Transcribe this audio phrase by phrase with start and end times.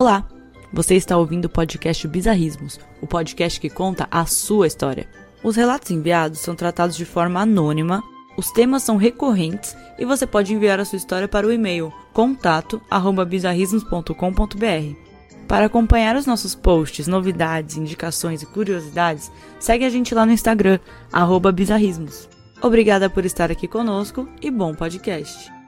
[0.00, 0.26] Olá,
[0.72, 5.06] você está ouvindo o podcast Bizarrismos, o podcast que conta a sua história.
[5.44, 8.02] Os relatos enviados são tratados de forma anônima,
[8.34, 14.96] os temas são recorrentes e você pode enviar a sua história para o e-mail contato@bizarrismos.com.br.
[15.46, 20.78] Para acompanhar os nossos posts, novidades, indicações e curiosidades, segue a gente lá no Instagram,
[21.54, 22.26] bizarrismos.
[22.62, 25.59] Obrigada por estar aqui conosco e bom podcast.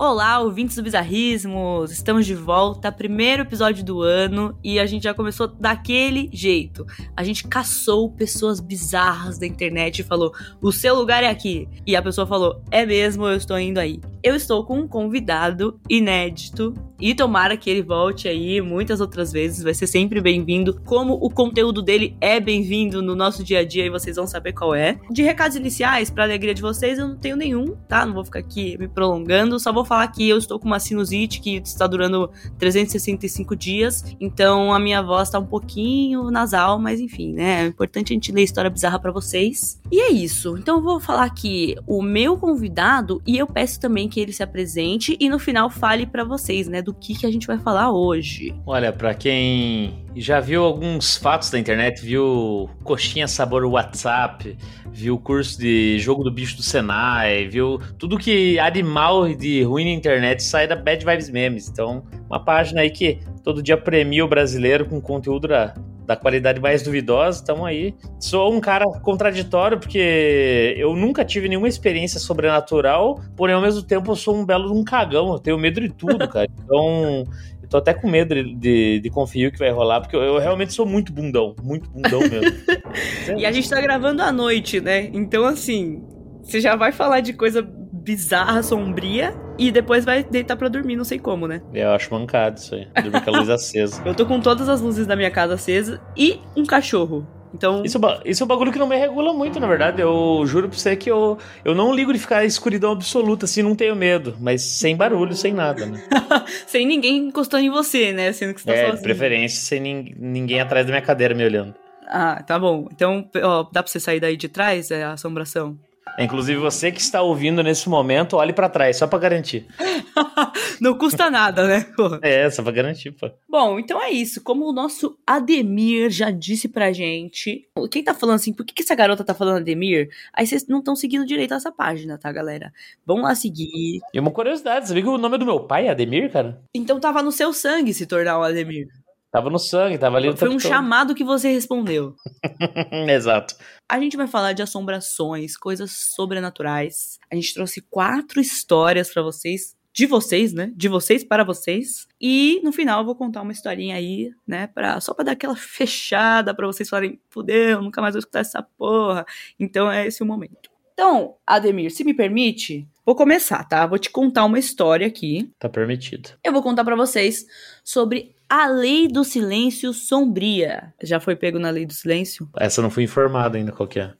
[0.00, 1.90] Olá, ouvintes do Bizarrismos!
[1.90, 6.86] Estamos de volta, primeiro episódio do ano e a gente já começou daquele jeito.
[7.16, 11.68] A gente caçou pessoas bizarras da internet e falou: o seu lugar é aqui.
[11.84, 14.00] E a pessoa falou: é mesmo, eu estou indo aí.
[14.22, 19.62] Eu estou com um convidado inédito e tomara que ele volte aí muitas outras vezes,
[19.62, 20.80] vai ser sempre bem-vindo.
[20.84, 24.52] Como o conteúdo dele é bem-vindo no nosso dia a dia e vocês vão saber
[24.52, 24.98] qual é.
[25.10, 28.04] De recados iniciais, para alegria de vocês, eu não tenho nenhum, tá?
[28.04, 31.40] Não vou ficar aqui me prolongando, só vou falar que eu estou com uma sinusite
[31.40, 37.32] que está durando 365 dias, então a minha voz tá um pouquinho nasal, mas enfim,
[37.32, 37.64] né?
[37.64, 39.80] É importante a gente ler história bizarra para vocês.
[39.90, 40.56] E é isso.
[40.56, 44.42] Então eu vou falar aqui o meu convidado e eu peço também que ele se
[44.42, 46.82] apresente e no final fale para vocês, né?
[46.88, 48.54] do que, que a gente vai falar hoje.
[48.66, 54.56] Olha, para quem já viu alguns fatos da internet, viu coxinha sabor WhatsApp,
[54.90, 59.84] viu o curso de jogo do bicho do Senai, viu tudo que animal de ruim
[59.84, 61.68] na internet sai da Bad Vibes Memes.
[61.68, 65.74] Então, uma página aí que todo dia premia o brasileiro com conteúdo da,
[66.08, 67.94] da qualidade mais duvidosa, então aí.
[68.18, 74.10] Sou um cara contraditório, porque eu nunca tive nenhuma experiência sobrenatural, porém ao mesmo tempo
[74.10, 76.48] eu sou um belo um cagão, eu tenho medo de tudo, cara.
[76.64, 77.24] Então,
[77.68, 80.22] eu tô até com medo de, de, de conferir o que vai rolar, porque eu,
[80.22, 82.56] eu, realmente sou muito bundão, muito bundão mesmo.
[83.36, 85.10] e a gente tá gravando à noite, né?
[85.12, 86.02] Então, assim,
[86.42, 91.04] você já vai falar de coisa bizarra, sombria, e depois vai deitar pra dormir, não
[91.04, 91.60] sei como, né?
[91.74, 92.88] Eu acho mancado isso aí.
[93.02, 94.00] Dormir com a luz acesa.
[94.06, 97.26] Eu tô com todas as luzes da minha casa acesa e um cachorro.
[97.54, 97.82] Então...
[97.84, 100.00] Isso, isso é um bagulho que não me regula muito, na verdade.
[100.00, 103.74] Eu juro pra você que eu, eu não ligo de ficar escuridão absoluta, assim, não
[103.74, 104.36] tenho medo.
[104.40, 106.02] Mas sem barulho, sem nada, né?
[106.66, 108.32] sem ninguém encostando em você, né?
[108.32, 108.96] Sendo que você tá é, sozinho.
[108.96, 111.74] de preferência, sem nin ninguém atrás da minha cadeira me olhando.
[112.06, 112.88] Ah, tá bom.
[112.92, 115.78] Então, ó, dá pra você sair daí de trás, é a assombração?
[116.18, 119.66] Inclusive, você que está ouvindo nesse momento, olhe para trás, só para garantir.
[120.80, 121.86] Não custa nada, né?
[122.22, 123.30] É, só pra garantir, pô.
[123.48, 124.42] Bom, então é isso.
[124.42, 127.68] Como o nosso Ademir já disse pra gente.
[127.90, 130.08] Quem tá falando assim, por que, que essa garota tá falando Ademir?
[130.32, 132.72] Aí vocês não estão seguindo direito essa página, tá, galera?
[133.04, 134.00] Vão lá seguir.
[134.12, 136.60] E uma curiosidade, você viu que o nome do meu pai é Ademir, cara?
[136.74, 138.88] Então tava no seu sangue se tornar o Ademir.
[139.30, 140.62] Tava no sangue, tava ali no Foi um todo.
[140.62, 142.14] chamado que você respondeu.
[143.08, 143.54] Exato.
[143.88, 147.18] A gente vai falar de assombrações, coisas sobrenaturais.
[147.30, 150.72] A gente trouxe quatro histórias para vocês, de vocês, né?
[150.74, 152.06] De vocês para vocês.
[152.18, 154.66] E no final eu vou contar uma historinha aí, né?
[154.68, 158.62] Pra, só pra dar aquela fechada para vocês falarem, fudeu, nunca mais vou escutar essa
[158.62, 159.26] porra.
[159.60, 160.70] Então é esse o momento.
[160.94, 163.86] Então, Ademir, se me permite, vou começar, tá?
[163.86, 165.48] Vou te contar uma história aqui.
[165.56, 166.30] Tá permitido.
[166.42, 167.46] Eu vou contar para vocês
[167.84, 170.94] sobre a Lei do Silêncio Sombria.
[171.02, 172.48] Já foi pego na Lei do Silêncio?
[172.58, 174.12] Essa eu não fui informado ainda qual que é.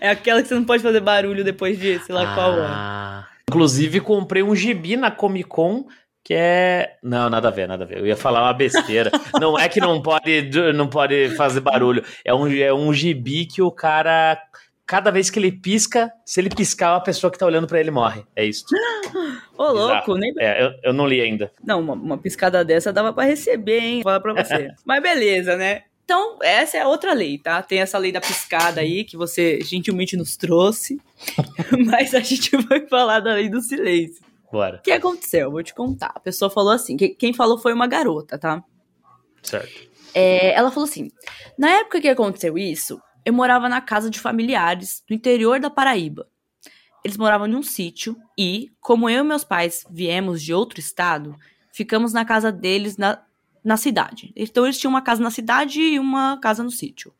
[0.00, 3.38] é aquela que você não pode fazer barulho depois de sei lá ah, qual é.
[3.48, 5.86] Inclusive, comprei um gibi na Comic Con
[6.28, 6.98] que é.
[7.02, 8.00] Não, nada a ver, nada a ver.
[8.00, 9.10] Eu ia falar uma besteira.
[9.40, 12.04] não é que não pode, não pode fazer barulho.
[12.22, 14.38] É um, é um gibi que o cara
[14.86, 17.90] cada vez que ele pisca, se ele piscar, a pessoa que tá olhando para ele
[17.90, 18.24] morre.
[18.36, 18.64] É isso.
[19.58, 20.32] Ô, louco, nem.
[20.38, 21.50] É, eu, eu não li ainda.
[21.64, 24.02] Não, uma, uma piscada dessa dava para receber, hein?
[24.04, 24.70] Fala pra você.
[24.86, 25.82] Mas beleza, né?
[26.04, 27.60] Então, essa é outra lei, tá?
[27.60, 31.00] Tem essa lei da piscada aí, que você gentilmente nos trouxe.
[31.86, 34.24] Mas a gente vai falar da lei do silêncio.
[34.50, 34.76] Bora.
[34.76, 35.40] O que aconteceu?
[35.40, 36.12] Eu vou te contar.
[36.14, 38.62] A pessoa falou assim: quem falou foi uma garota, tá?
[39.42, 39.88] Certo.
[40.14, 41.10] É, ela falou assim:
[41.58, 46.28] na época que aconteceu isso, eu morava na casa de familiares no interior da Paraíba.
[47.04, 51.34] Eles moravam em um sítio e, como eu e meus pais viemos de outro estado,
[51.72, 53.22] ficamos na casa deles na,
[53.64, 54.32] na cidade.
[54.36, 57.12] Então eles tinham uma casa na cidade e uma casa no sítio.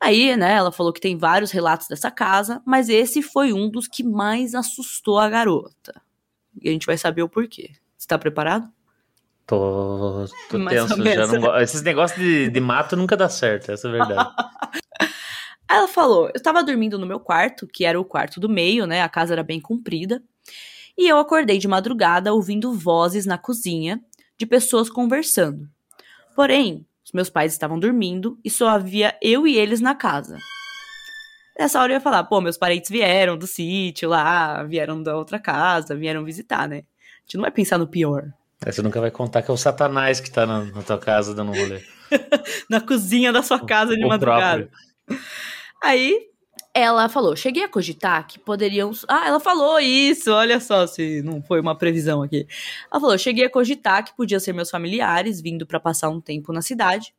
[0.00, 3.86] Aí, né, ela falou que tem vários relatos dessa casa, mas esse foi um dos
[3.86, 6.02] que mais assustou a garota.
[6.60, 7.70] E a gente vai saber o porquê.
[7.96, 8.68] Você tá preparado?
[9.46, 11.26] Tô, tô tenso já.
[11.28, 14.30] Não, esses negócios de, de mato nunca dá certo, essa é a verdade.
[15.72, 19.02] Ela falou: eu estava dormindo no meu quarto, que era o quarto do meio, né?
[19.02, 20.22] A casa era bem comprida.
[20.96, 24.00] E eu acordei de madrugada ouvindo vozes na cozinha
[24.36, 25.68] de pessoas conversando.
[26.36, 30.38] Porém, os meus pais estavam dormindo e só havia eu e eles na casa.
[31.58, 35.38] Nessa hora eu ia falar, pô, meus parentes vieram do sítio lá, vieram da outra
[35.38, 36.78] casa, vieram visitar, né?
[36.78, 38.24] A gente não vai pensar no pior.
[38.64, 41.34] Aí você nunca vai contar que é o Satanás que tá na, na tua casa
[41.34, 41.82] dando um rolê.
[42.68, 44.68] na cozinha da sua casa de O madrugada.
[44.68, 45.22] próprio.
[45.82, 46.32] Aí
[46.74, 48.90] ela falou: cheguei a cogitar que poderiam.
[49.08, 52.46] Ah, ela falou isso, olha só se não foi uma previsão aqui.
[52.90, 56.52] Ela falou: cheguei a cogitar que podiam ser meus familiares vindo pra passar um tempo
[56.52, 57.14] na cidade,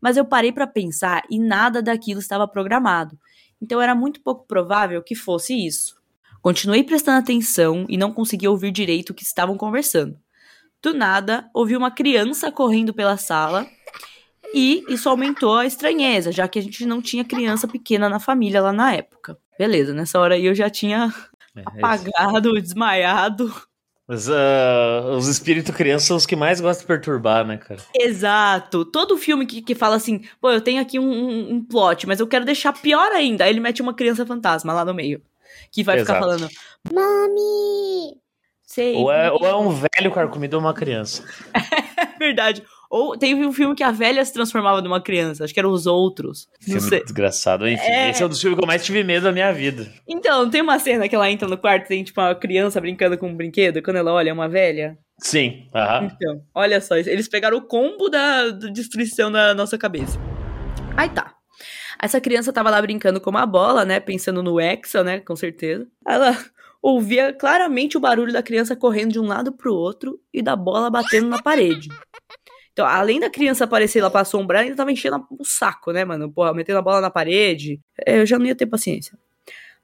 [0.00, 3.18] mas eu parei pra pensar e nada daquilo estava programado.
[3.62, 6.00] Então era muito pouco provável que fosse isso.
[6.42, 10.18] Continuei prestando atenção e não consegui ouvir direito o que estavam conversando.
[10.82, 13.66] Do nada, ouvi uma criança correndo pela sala
[14.54, 18.60] e isso aumentou a estranheza, já que a gente não tinha criança pequena na família
[18.62, 19.38] lá na época.
[19.58, 21.12] Beleza, nessa hora aí eu já tinha
[21.56, 23.52] É, apagado, desmaiado.
[24.08, 27.80] Mas ah, os espíritos crianças são os que mais gostam de perturbar, né, cara?
[27.94, 28.84] Exato.
[28.84, 32.18] Todo filme que, que fala assim, pô, eu tenho aqui um, um, um plot, mas
[32.18, 33.44] eu quero deixar pior ainda.
[33.44, 35.22] Aí ele mete uma criança fantasma lá no meio.
[35.70, 36.26] Que vai ficar Exato.
[36.26, 36.48] falando,
[36.92, 38.20] Mami!
[38.70, 38.96] sei.
[38.96, 41.24] Ou é, ou é um velho carcomido ou uma criança.
[42.00, 42.62] É verdade.
[42.90, 45.44] Ou teve um filme que a velha se transformava numa criança.
[45.44, 46.48] Acho que eram os outros.
[46.66, 47.02] Não Filme sei.
[47.04, 47.68] desgraçado.
[47.68, 48.10] Enfim, É.
[48.10, 49.86] esse é um dos filmes que eu mais tive medo da minha vida.
[50.08, 53.16] Então, tem uma cena que ela entra no quarto e tem, tipo, uma criança brincando
[53.16, 53.80] com um brinquedo.
[53.80, 54.98] Quando ela olha, é uma velha.
[55.20, 56.10] Sim, aham.
[56.12, 56.96] Então, olha só.
[56.96, 60.18] Eles pegaram o combo da, da destruição da nossa cabeça.
[60.96, 61.34] Aí tá.
[62.02, 64.00] Essa criança tava lá brincando com uma bola, né?
[64.00, 65.20] Pensando no Hexa, né?
[65.20, 65.86] Com certeza.
[66.08, 66.36] Ela
[66.82, 70.90] ouvia claramente o barulho da criança correndo de um lado pro outro e da bola
[70.90, 71.88] batendo na parede.
[72.72, 76.32] Então, além da criança aparecer lá pra assombrar, ainda tava enchendo o saco, né, mano?
[76.32, 77.80] Porra, metendo a bola na parede.
[78.06, 79.18] É, Eu já não ia ter paciência.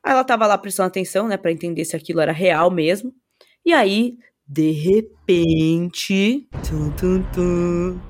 [0.03, 3.13] Aí ela tava lá prestando atenção, né, pra entender se aquilo era real mesmo.
[3.65, 4.17] E aí,
[4.47, 6.49] de repente.
[6.69, 8.01] Tum, tum, tum,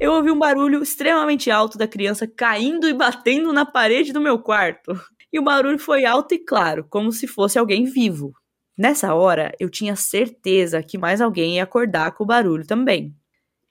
[0.00, 4.38] eu ouvi um barulho extremamente alto da criança caindo e batendo na parede do meu
[4.38, 4.98] quarto.
[5.30, 8.32] E o barulho foi alto e claro, como se fosse alguém vivo.
[8.76, 13.14] Nessa hora, eu tinha certeza que mais alguém ia acordar com o barulho também.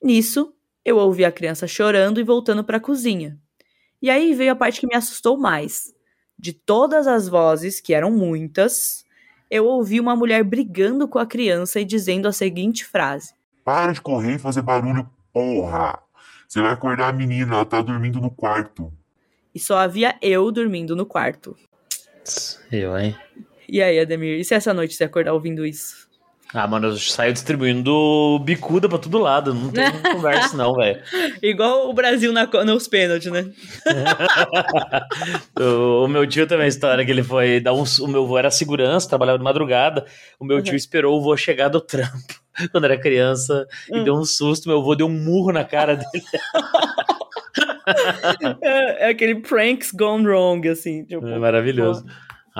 [0.01, 0.53] Nisso,
[0.83, 3.37] eu ouvi a criança chorando e voltando para a cozinha.
[4.01, 5.93] E aí veio a parte que me assustou mais.
[6.37, 9.03] De todas as vozes, que eram muitas,
[9.49, 14.01] eu ouvi uma mulher brigando com a criança e dizendo a seguinte frase: Para de
[14.01, 15.99] correr e fazer barulho, porra!
[16.47, 18.91] Você vai acordar a menina, ela tá dormindo no quarto.
[19.53, 21.55] E só havia eu dormindo no quarto.
[22.71, 23.15] Eu, hein?
[23.67, 26.08] E aí, Ademir, e se essa noite você acordar ouvindo isso?
[26.51, 29.53] Ah, mano, eu saio distribuindo bicuda pra todo lado.
[29.53, 30.99] Não tem conversa, não, velho.
[31.43, 33.45] Igual o Brasil na, nos pênaltis, né?
[35.59, 37.83] O, o meu tio tem uma história que ele foi dar um.
[38.01, 40.05] O meu avô era segurança, trabalhava de madrugada.
[40.39, 40.77] O meu tio Uhum.
[40.77, 42.17] esperou o vô chegar do trampo
[42.71, 44.03] quando era criança e Hum.
[44.03, 44.67] deu um susto.
[44.69, 46.23] Meu avô deu um murro na cara dele.
[48.61, 51.03] É, é aquele pranks gone wrong, assim.
[51.05, 52.05] Tipo, É maravilhoso.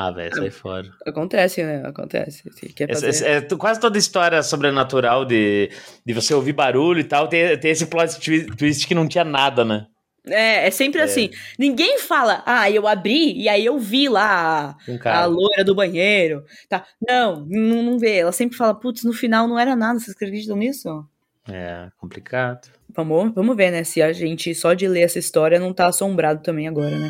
[0.02, 0.90] Ah, velho, sai fora.
[1.06, 1.82] Acontece, né?
[1.86, 2.44] Acontece.
[2.88, 3.26] Fazer...
[3.28, 5.70] é, tu- quase toda história sobrenatural de,
[6.06, 9.26] de você ouvir barulho e tal, tem, tem esse plot twi- twist que não tinha
[9.26, 9.88] nada, né?
[10.26, 11.30] É, é sempre assim.
[11.58, 16.44] Ninguém fala, ah, eu abri e aí eu vi lá Um a loira do banheiro.
[16.70, 16.86] Tá.
[17.06, 18.18] Não, não, não vê.
[18.18, 20.00] Ela sempre fala, putz, no final não era nada.
[20.00, 21.06] Vocês acreditam nisso?
[21.50, 22.70] É, complicado.
[22.96, 23.84] Vamos, vamos ver, né?
[23.84, 27.10] Se a gente, só de ler essa história, não tá assombrado também agora, né?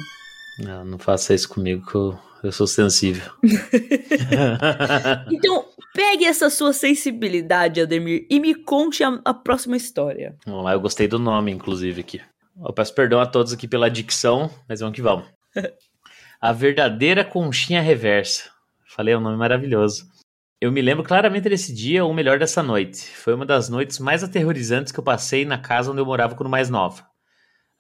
[0.60, 3.32] Não, não faça isso comigo que eu, eu sou sensível.
[5.32, 10.36] Então, pegue essa sua sensibilidade, Ademir, e me conte a, a próxima história.
[10.46, 12.22] Vamos lá, eu gostei do nome, inclusive, aqui.
[12.62, 15.26] Eu peço perdão a todos aqui pela dicção, mas vamos que vamos.
[16.42, 18.50] A verdadeira conchinha reversa.
[18.88, 20.06] Falei, é um nome maravilhoso.
[20.62, 23.06] Eu me lembro claramente desse dia, ou melhor, dessa noite.
[23.16, 26.50] Foi uma das noites mais aterrorizantes que eu passei na casa onde eu morava quando
[26.50, 27.09] mais nova.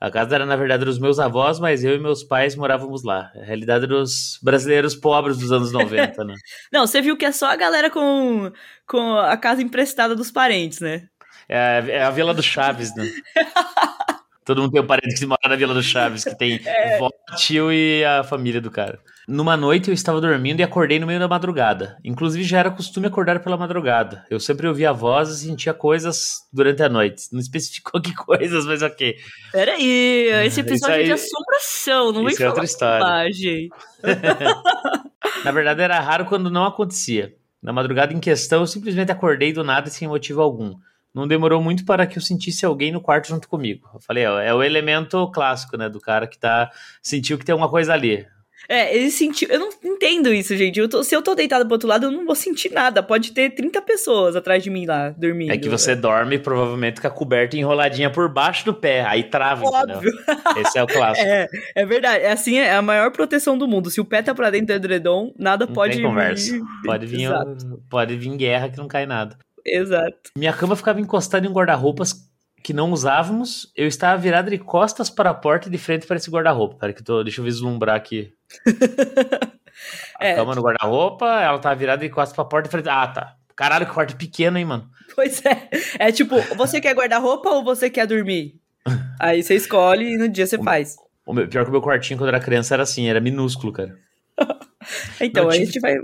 [0.01, 3.31] A casa era, na verdade, dos meus avós, mas eu e meus pais morávamos lá.
[3.35, 6.35] A realidade dos brasileiros pobres dos anos 90, né?
[6.71, 8.49] Não, você viu que é só a galera com,
[8.87, 11.07] com a casa emprestada dos parentes, né?
[11.49, 13.09] É, a- é a Vila do Chaves, né?
[14.45, 16.59] Todo mundo tem um parente que mora na Vila do Chaves, que tem
[16.97, 18.99] vó, tio e a família do cara.
[19.29, 21.99] Numa noite eu estava dormindo e acordei no meio da madrugada.
[22.03, 24.25] Inclusive já era costume acordar pela madrugada.
[24.27, 27.25] Eu sempre ouvia vozes e sentia coisas durante a noite.
[27.31, 29.15] Não especificou que coisas, mas ok.
[29.51, 33.69] Peraí, esse episódio Isso aí- é de assombração, não vem isso é falar outra história.
[35.45, 37.35] Na verdade era raro quando não acontecia.
[37.61, 40.73] Na madrugada em questão eu simplesmente acordei do nada sem motivo algum.
[41.13, 43.87] Não demorou muito para que eu sentisse alguém no quarto junto comigo.
[43.93, 47.53] Eu falei, ó, é o elemento clássico, né, do cara que tá sentiu que tem
[47.53, 48.25] alguma coisa ali.
[48.67, 49.47] É, ele sentiu.
[49.49, 50.79] Eu não entendo isso, gente.
[50.79, 53.01] Eu tô- se eu tô deitado pro outro lado, eu não vou sentir nada.
[53.01, 55.51] Pode ter 30 pessoas atrás de mim lá, dormindo.
[55.51, 59.65] É que você dorme provavelmente com a coberta enroladinha por baixo do pé, aí trava,
[59.65, 60.09] Óbvio.
[60.11, 60.13] entendeu?
[60.67, 61.27] Esse é o clássico.
[61.27, 62.23] É, é verdade.
[62.23, 63.89] É assim, é a maior proteção do mundo.
[63.89, 66.51] Se o pé tá pra dentro do edredom, nada Não pode tem conversa.
[66.51, 67.83] vir- Pode vir, Exato.
[67.89, 69.35] pode vir guerra que não cai nada.
[69.65, 70.31] Exato.
[70.37, 72.13] Minha cama ficava encostada em guarda-roupas
[72.63, 73.71] que não usávamos.
[73.75, 76.75] Eu estava virado de costas para a porta e de frente para esse guarda-roupa.
[76.77, 78.33] Pera que tô, deixa eu vislumbrar aqui.
[80.19, 80.35] A É.
[80.35, 82.89] cama no guarda-roupa, ela tava virada de costas para a porta e frente.
[82.89, 83.35] Ah, tá.
[83.55, 84.89] Caralho, que quarto pequeno, hein, mano?
[85.15, 85.69] Pois é.
[85.97, 88.59] É tipo, você quer guarda-roupa ou você quer dormir?
[89.19, 90.95] Aí você escolhe e no dia você faz.
[91.25, 93.71] O meu, pior que o meu quartinho quando eu era criança era assim, era minúsculo,
[93.71, 93.95] cara.
[95.21, 95.95] Então, Não aí a gente vai,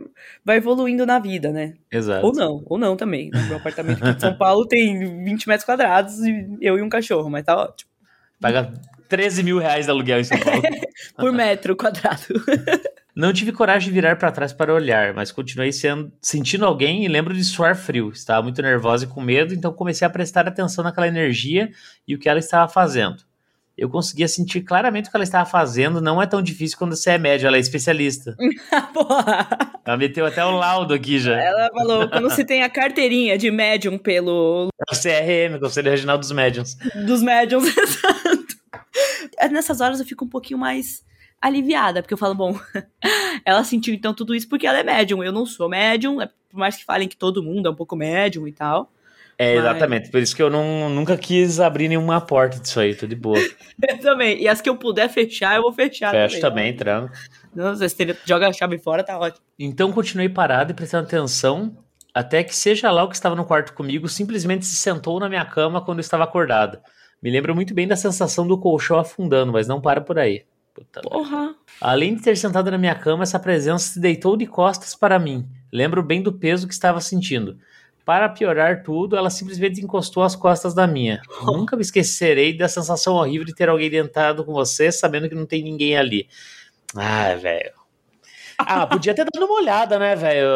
[0.44, 1.74] vai evoluindo na vida, né?
[1.92, 2.26] Exato.
[2.26, 3.32] Ou não, ou não também.
[3.32, 3.42] né?
[3.48, 7.30] Meu apartamento aqui de São Paulo tem 20 metros quadrados e eu e um cachorro,
[7.30, 7.90] mas tá ótimo.
[8.40, 8.74] Paga
[9.08, 10.62] 13 mil reais de aluguel em São Paulo.
[11.18, 12.22] Por metro quadrado.
[13.16, 17.08] Não tive coragem de virar para trás para olhar, mas continuei sendo, sentindo alguém e
[17.08, 18.10] lembro de suar frio.
[18.10, 21.72] Estava muito nervosa e com medo, então comecei a prestar atenção naquela energia
[22.06, 23.24] e o que ela estava fazendo.
[23.78, 27.12] Eu conseguia sentir claramente o que ela estava fazendo, não é tão difícil quando você
[27.12, 28.36] é médio, ela é especialista.
[28.94, 29.48] Porra.
[29.86, 31.38] Ela meteu até o laudo aqui já.
[31.38, 36.18] Ela falou, quando você tem a carteirinha de médium pelo É o CRM, Conselho Regional
[36.18, 36.76] dos Médiuns.
[37.06, 38.56] dos médiums, exato.
[39.38, 41.04] É, Nessas horas eu fico um pouquinho mais
[41.42, 42.58] aliviada, porque eu falo, bom,
[43.46, 45.22] ela sentiu então tudo isso porque ela é médium.
[45.24, 47.96] Eu não sou médium, é, por mais que falem que todo mundo é um pouco
[47.96, 48.90] médium e tal.
[49.38, 50.10] É, Mas- exatamente.
[50.12, 53.38] Por isso que eu não, nunca quis abrir nenhuma porta disso aí, tô de boa.
[53.88, 54.42] Eu também.
[54.42, 56.12] E as que eu puder fechar, eu vou fechar.
[56.12, 57.14] Fecho também, tranco.
[57.54, 59.46] Não, se você joga a chave fora, tá ótimo.
[59.60, 61.78] Então continuei parado e prestando atenção,
[62.14, 65.46] até que seja lá o que estava no quarto comigo simplesmente se sentou na minha
[65.46, 66.80] cama quando eu estava acordado.
[67.22, 70.46] Me lembro muito bem da sensação do colchão afundando, mas não para por aí.
[70.74, 71.10] Puta merda.
[71.10, 71.56] Porra.
[71.82, 75.46] Além de ter sentado na minha cama, essa presença se deitou de costas para mim.
[75.72, 77.58] Lembro bem do peso que estava sentindo.
[78.06, 81.20] Para piorar tudo, ela simplesmente encostou as costas da minha.
[81.44, 85.48] Nunca me esquecerei da sensação horrível de ter alguém deitado com você, sabendo que não
[85.48, 86.28] tem ninguém ali.
[86.96, 87.74] Ah, velho.
[88.58, 90.48] Ah, podia ter dado uma olhada, né, velho?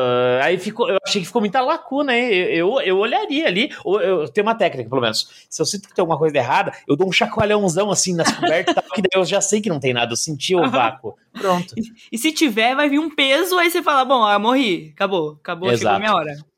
[0.41, 2.33] Aí ficou, eu achei que ficou muita lacuna, hein?
[2.33, 3.71] Eu, eu, eu olharia ali.
[3.83, 5.47] Ou eu tenho uma técnica, pelo menos.
[5.49, 8.75] Se eu sinto que tem alguma coisa errada, eu dou um chacoalhãozão assim nas cobertas,
[8.85, 10.13] e que daí eu já sei que não tem nada.
[10.13, 11.15] Eu senti o vácuo.
[11.33, 11.73] Pronto.
[12.11, 14.91] E se tiver, vai vir um peso, aí você fala, bom, ah, morri.
[14.93, 15.37] Acabou.
[15.41, 15.95] Acabou, chegou Exato.
[15.95, 16.48] a minha hora.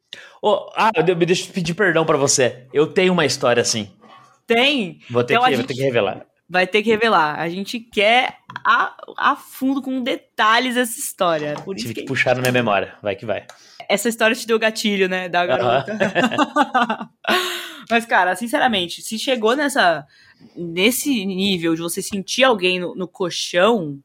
[0.42, 2.68] Ô, ah, eu- deixa eu pedir perdão pra você.
[2.74, 3.92] Eu tenho uma história assim.
[4.48, 5.00] Tem.
[5.10, 6.26] Vou ter, Então que, vou ter que revelar.
[6.50, 7.40] Vai ter que revelar.
[7.40, 11.54] A gente quer a, a fundo, com detalhes, essa história.
[11.64, 12.96] Por Tive que que puxar na minha memória.
[13.02, 13.46] Vai que vai.
[13.88, 15.30] essa história te deu gatilho, né?
[15.30, 15.98] Da garota.
[17.90, 20.06] Mas, cara, sinceramente, se chegou nessa
[20.56, 24.00] nesse nível de você sentir alguém no, no colchão,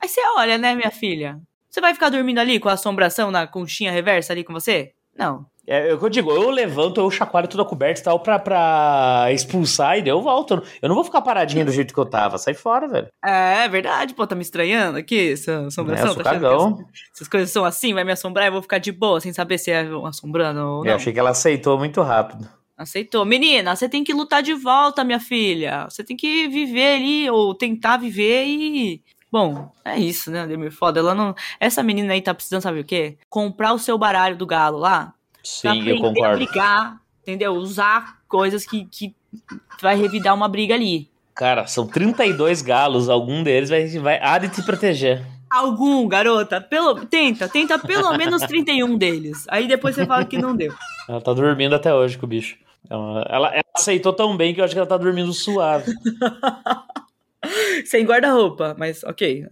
[0.00, 1.40] aí você olha, né, minha filha?
[1.68, 4.92] Você vai ficar dormindo ali com a assombração na conchinha reversa ali com você?
[5.16, 5.46] Não.
[5.66, 8.18] É, é o que eu digo, eu levanto, eu chacoalho toda a coberta e tal
[8.20, 10.62] pra, pra expulsar e daí eu volto.
[10.80, 12.38] Eu não vou ficar paradinho do jeito que eu tava.
[12.38, 13.08] Sai fora, velho.
[13.24, 16.14] É, é verdade, pô, tá me estranhando aqui, essa É, eu assombração?
[16.14, 16.84] sou tá cagão.
[17.14, 19.58] essas coisas são assim, vai me assombrar e eu vou ficar de boa, sem saber
[19.58, 20.90] se é assombrando ou não.
[20.90, 22.48] Eu achei que ela aceitou muito rápido.
[22.76, 23.26] Aceitou.
[23.26, 25.84] Menina, você tem que lutar de volta, minha filha.
[25.90, 29.02] Você tem que viver ali, ou tentar viver e.
[29.30, 30.72] Bom, é isso, né, Ademir?
[30.72, 30.98] Foda.
[30.98, 31.34] Ela não.
[31.60, 33.18] Essa menina aí tá precisando, sabe o quê?
[33.28, 35.12] Comprar o seu baralho do galo lá.
[35.42, 36.36] Sim, eu concordo.
[36.44, 37.52] brigar, entendeu?
[37.54, 39.14] Usar coisas que, que
[39.80, 41.08] vai revidar uma briga ali.
[41.34, 45.24] Cara, são 32 galos, algum deles vai, vai há de te proteger.
[45.50, 49.46] Algum, garota, pelo, tenta, tenta pelo menos 31 deles.
[49.48, 50.72] Aí depois você fala que não deu.
[51.08, 52.56] Ela tá dormindo até hoje com o bicho.
[52.88, 55.92] Ela, ela- ela aceitou tão bem que eu acho que ela tá dormindo suave.
[57.86, 59.46] Sem guarda-roupa, mas ok.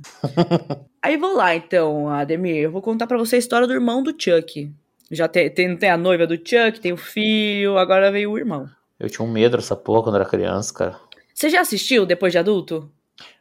[1.03, 2.57] Aí vou lá, então, Ademir.
[2.57, 4.71] Eu vou contar pra você a história do irmão do Chuck.
[5.11, 8.69] Já tem, tem, tem a noiva do Chuck, tem o filho, agora veio o irmão.
[9.01, 11.01] Eu tinha um medo dessa porra quando era criança, cara.
[11.33, 12.91] Você já assistiu depois de adulto?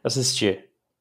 [0.02, 0.60] Assisti.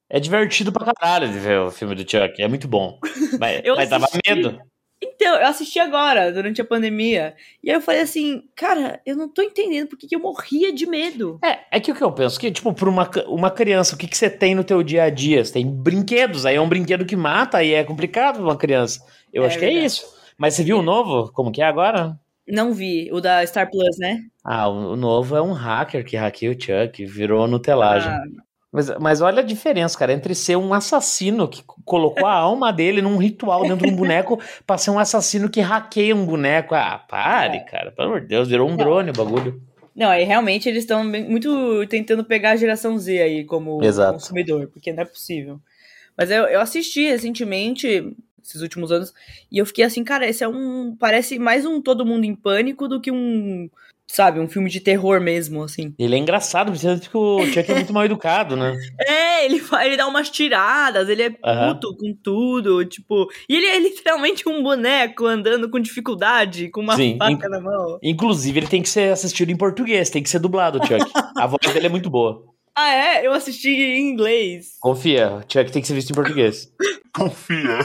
[0.09, 2.41] É divertido pra caralho de ver o filme do Chuck.
[2.41, 2.99] É muito bom.
[3.39, 4.59] Mas, mas dava medo.
[4.99, 7.35] Então, eu assisti agora, durante a pandemia.
[7.63, 10.87] E aí eu falei assim, cara, eu não tô entendendo porque que eu morria de
[10.87, 11.37] medo.
[11.43, 14.07] É, é que o que eu penso, que, tipo, pra uma, uma criança, o que,
[14.07, 15.43] que você tem no teu dia a dia?
[15.45, 19.05] Você tem brinquedos, aí é um brinquedo que mata, aí é complicado pra uma criança.
[19.31, 19.85] Eu É acho que é verdade.
[19.85, 20.16] isso.
[20.37, 21.31] Mas você viu o novo?
[21.31, 22.17] Como que é agora?
[22.47, 24.21] Não vi, o da Star Plus, né?
[24.43, 28.09] Ah, o, novo é um hacker que hackeia o Chuck, virou Nutelagem.
[28.09, 28.23] Ah,
[28.71, 33.01] Mas, mas olha a diferença, cara, entre ser um assassino que colocou a alma dele
[33.01, 36.73] num ritual dentro de um boneco pra ser um assassino que hackeia um boneco.
[36.73, 38.77] Ah, pare, cara, pelo amor de Deus, virou um Não.
[38.77, 39.61] drone o bagulho.
[39.93, 44.13] Não, aí realmente eles estão muito tentando pegar a geração Z aí como Exato.
[44.13, 45.59] consumidor, porque não é possível.
[46.15, 49.13] Mas eu, eu assisti recentemente, esses últimos anos,
[49.51, 50.95] e eu fiquei assim, cara, esse é um.
[50.95, 53.69] Parece mais um Todo Mundo em Pânico do que um.
[54.09, 55.93] Sabe, um filme de terror mesmo, assim.
[55.99, 58.73] Ele é engraçado, porque o Chuck é muito mal educado, né?
[59.05, 63.27] É, ele, ele dá umas tiradas, ele é puto com tudo, tipo.
[63.49, 67.99] E ele é literalmente um boneco andando com dificuldade, com uma Sim, faca na mão.
[68.01, 71.11] Inclusive, ele tem que ser assistido em português, tem que ser dublado, Chuck.
[71.35, 72.43] A voz dele é muito boa.
[72.79, 73.25] Ah, é?
[73.25, 74.77] Eu assisti em inglês.
[74.79, 76.71] Confia, Chuck tem que ser visto em português.
[77.17, 77.79] Confia.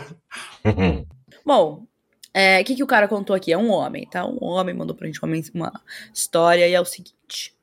[1.44, 1.86] Bom,
[2.34, 3.52] é, o que, que o cara contou aqui?
[3.52, 4.24] É um homem, tá?
[4.26, 5.72] Um homem mandou pra gente uma, uma
[6.14, 7.54] história e é o seguinte.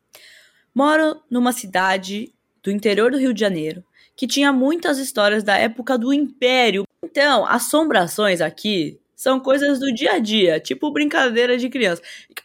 [0.73, 2.33] Moro numa cidade
[2.63, 3.83] do interior do Rio de Janeiro
[4.19, 6.83] que tinha muitas histórias da época do Império.
[7.01, 12.01] Então, assombrações aqui são coisas do dia a dia, tipo brincadeira de criança.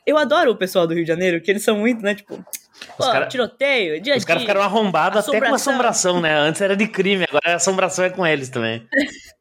[0.07, 2.15] Eu adoro o pessoal do Rio de Janeiro, que eles são muito, né?
[2.15, 2.45] Tipo,
[2.97, 6.21] pô, cara- tiroteio, dia Os caras ficaram arrombados até com Assombração.
[6.21, 6.37] né?
[6.39, 8.87] Antes era de crime, agora a assombração é com eles também.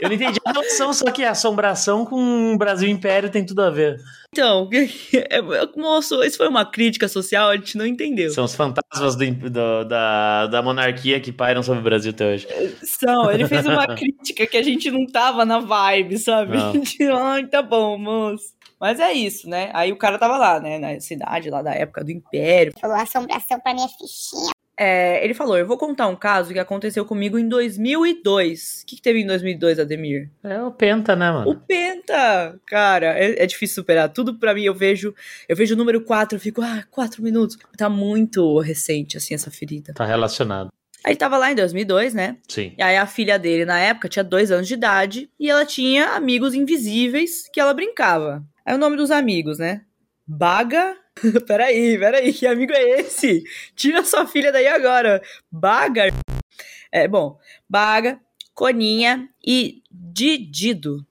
[0.00, 3.60] Eu não entendi a relação, só que a assombração com o Brasil Império tem tudo
[3.62, 3.96] a ver.
[4.32, 4.70] Então,
[5.12, 5.40] é,
[5.76, 8.30] moço, isso foi uma crítica social, a gente não entendeu.
[8.30, 12.46] São os fantasmas do do- da, da monarquia que pairam sobre o Brasil até hoje.
[12.84, 16.56] São, ele fez uma crítica que a gente não tava na vibe, sabe?
[16.56, 16.70] Não.
[16.70, 18.56] A gente, ai, tá bom, moço.
[18.80, 19.70] Mas é isso, né?
[19.74, 20.78] Aí o cara tava lá, né?
[20.78, 22.72] Na cidade lá da época do Império.
[22.80, 24.52] Falou assombração pra minha fichinha.
[24.80, 28.82] É, ele falou: Eu vou contar um caso que aconteceu comigo em 2002.
[28.82, 30.30] O que, que teve em 2002, Ademir?
[30.44, 31.62] É o Penta, né, O mano?
[31.66, 32.60] Penta!
[32.64, 34.08] Cara, é, é difícil superar.
[34.08, 35.12] Tudo pra mim eu vejo.
[35.48, 37.58] Eu vejo o número 4, eu fico, ah, 4 minutos.
[37.76, 39.92] Tá muito recente, assim, essa ferida.
[39.94, 40.68] Tá relacionado.
[41.04, 42.36] Aí ele tava lá em 2002, né?
[42.48, 42.72] Sim.
[42.76, 46.10] E aí a filha dele, na época, tinha dois anos de idade e ela tinha
[46.10, 48.44] amigos invisíveis que ela brincava.
[48.68, 49.80] Aí o nome dos amigos, né?
[50.26, 50.94] Baga.
[51.48, 53.42] peraí, peraí, que amigo é esse?
[53.74, 55.22] Tira sua filha daí agora.
[55.50, 56.02] Baga.
[56.92, 58.20] É, bom, Baga,
[58.52, 61.02] Coninha e Didido.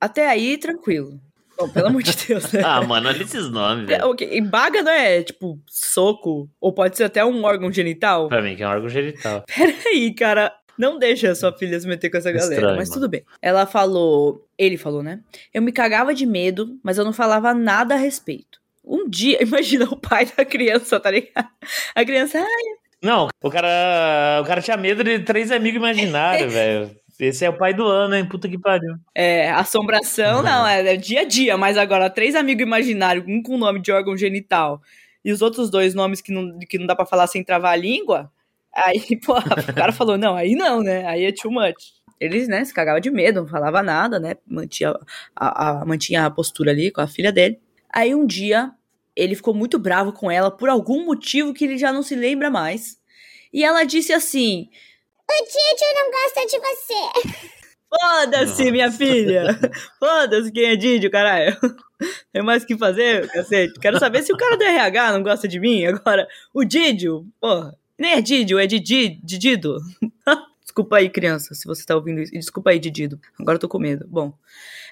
[0.00, 1.20] Até aí, tranquilo.
[1.58, 2.62] Bom, pelo amor de Deus, né?
[2.64, 4.10] Ah, mano, olha esses nomes, É, velho.
[4.10, 6.48] ok, E baga não é, tipo, soco?
[6.60, 8.28] Ou pode ser até um órgão genital?
[8.28, 9.44] Pra mim, que é um órgão genital.
[9.52, 10.54] Peraí, cara.
[10.82, 13.00] Não deixa a sua filha se meter com essa galera, Estranho, mas mano.
[13.00, 13.22] tudo bem.
[13.40, 15.20] Ela falou, ele falou, né?
[15.54, 18.60] Eu me cagava de medo, mas eu não falava nada a respeito.
[18.84, 21.48] Um dia, imagina o pai da criança, tá ligado?
[21.94, 26.90] A criança, ah, Não, o cara, o cara tinha medo de três amigos imaginários, velho.
[27.20, 28.28] Esse é o pai do ano, hein?
[28.28, 28.96] Puta que pariu.
[29.14, 33.56] é, assombração não, é, é dia a dia, mas agora três amigos imaginários, um com
[33.56, 34.82] nome de órgão genital
[35.24, 37.76] e os outros dois nomes que não, que não dá pra falar sem travar a
[37.76, 38.28] língua,
[38.74, 41.06] aí, pô, o cara falou, não, aí não, né?
[41.06, 41.74] Aí é too much.
[42.20, 44.36] Eles, né, se cagava de medo, não falava nada, né?
[44.46, 44.94] Mantinha
[45.34, 47.58] a, a- mantinha a postura ali com a filha dele.
[47.92, 48.70] Aí um dia,
[49.16, 52.48] ele ficou muito bravo com ela por algum motivo que ele já não se lembra
[52.50, 52.96] mais.
[53.52, 54.68] E ela disse assim:
[55.28, 57.52] O Tito não gosta de você.
[57.92, 59.58] Foda-se, minha filha!
[59.98, 61.54] Foda-se quem é Didio, caralho!
[62.32, 63.78] Tem mais o que fazer, cacete.
[63.78, 65.84] Quero saber se o cara do RH não gosta de mim.
[65.84, 69.78] Agora, o Didio, porra, nem é Didio, é Didi, Didido.
[70.60, 72.32] Desculpa aí, criança, se você tá ouvindo isso.
[72.32, 73.20] Desculpa aí, Didido.
[73.38, 74.06] Agora eu tô com medo.
[74.08, 74.34] Bom,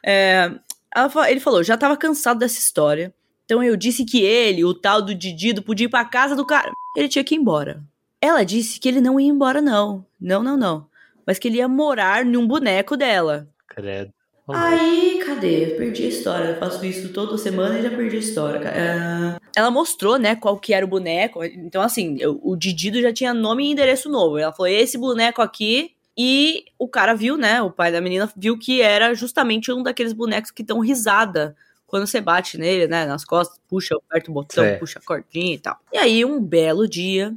[0.07, 0.53] é,
[0.95, 3.13] ela ele falou, já tava cansado dessa história.
[3.45, 6.71] Então eu disse que ele, o tal do Didido, podia ir pra casa do cara.
[6.97, 7.83] Ele tinha que ir embora.
[8.21, 10.07] Ela disse que ele não ia embora, não.
[10.21, 10.89] Não, não, não.
[11.27, 13.49] Mas que ele ia morar num boneco dela.
[13.67, 14.13] Credo.
[14.57, 15.73] Aí, cadê?
[15.73, 16.45] Eu perdi a história.
[16.51, 18.61] Eu faço isso toda semana e já perdi a história.
[18.61, 19.37] cara.
[19.37, 21.43] Ah, Ela mostrou, né, qual que era o boneco.
[21.45, 24.39] Então, assim, eu- o Didido já tinha nome e endereço novo.
[24.39, 25.93] Ela falou, esse boneco aqui.
[26.17, 30.13] E o cara viu, né, o pai da menina viu que era justamente um daqueles
[30.13, 31.57] bonecos que dão risada.
[31.87, 34.81] Quando você bate nele, né, nas costas, puxa, aperta o botão, Certo.
[34.81, 35.77] puxa a cordinha e tal.
[35.93, 37.35] E aí, um belo dia,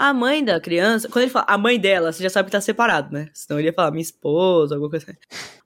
[0.00, 2.60] a mãe da criança, quando ele fala a mãe dela, você já sabe que tá
[2.60, 3.28] separado, né?
[3.34, 5.18] Senão ele ia falar minha esposa, alguma coisa assim.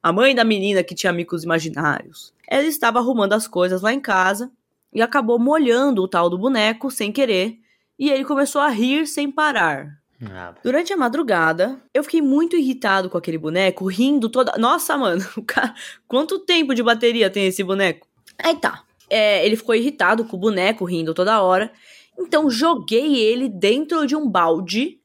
[0.03, 2.35] A mãe da menina que tinha amigos imaginários.
[2.49, 4.51] Ela estava arrumando as coisas lá em casa
[4.93, 7.59] e acabou molhando o tal do boneco sem querer.
[7.97, 10.01] E ele começou a rir sem parar.
[10.21, 14.59] Ah, Durante a madrugada, eu fiquei muito irritado com aquele boneco, rindo toda.
[14.59, 15.73] Nossa, mano, o cara...
[16.09, 18.09] quanto tempo de bateria tem esse boneco?
[18.37, 18.83] Aí tá.
[19.09, 21.71] É, ele ficou irritado com o boneco, rindo toda hora.
[22.19, 24.99] Então joguei ele dentro de um balde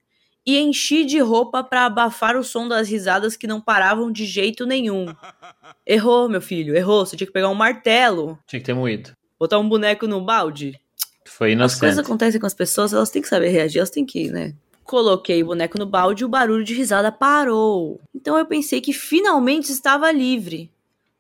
[0.46, 4.66] e enchi de roupa pra abafar o som das risadas que não paravam de jeito
[4.66, 5.06] nenhum.
[5.86, 7.06] Errou, meu filho, errou.
[7.06, 9.12] Você tinha que pegar um martelo, tinha que ter moído.
[9.40, 10.80] botar um boneco no balde.
[11.26, 12.00] Foi As coisas inocente.
[12.06, 14.54] acontecem com as pessoas, elas têm que saber reagir, elas têm que, né?
[14.84, 18.00] Coloquei o boneco no balde e o barulho de risada parou.
[18.16, 20.72] Então eu pensei que finalmente estava livre.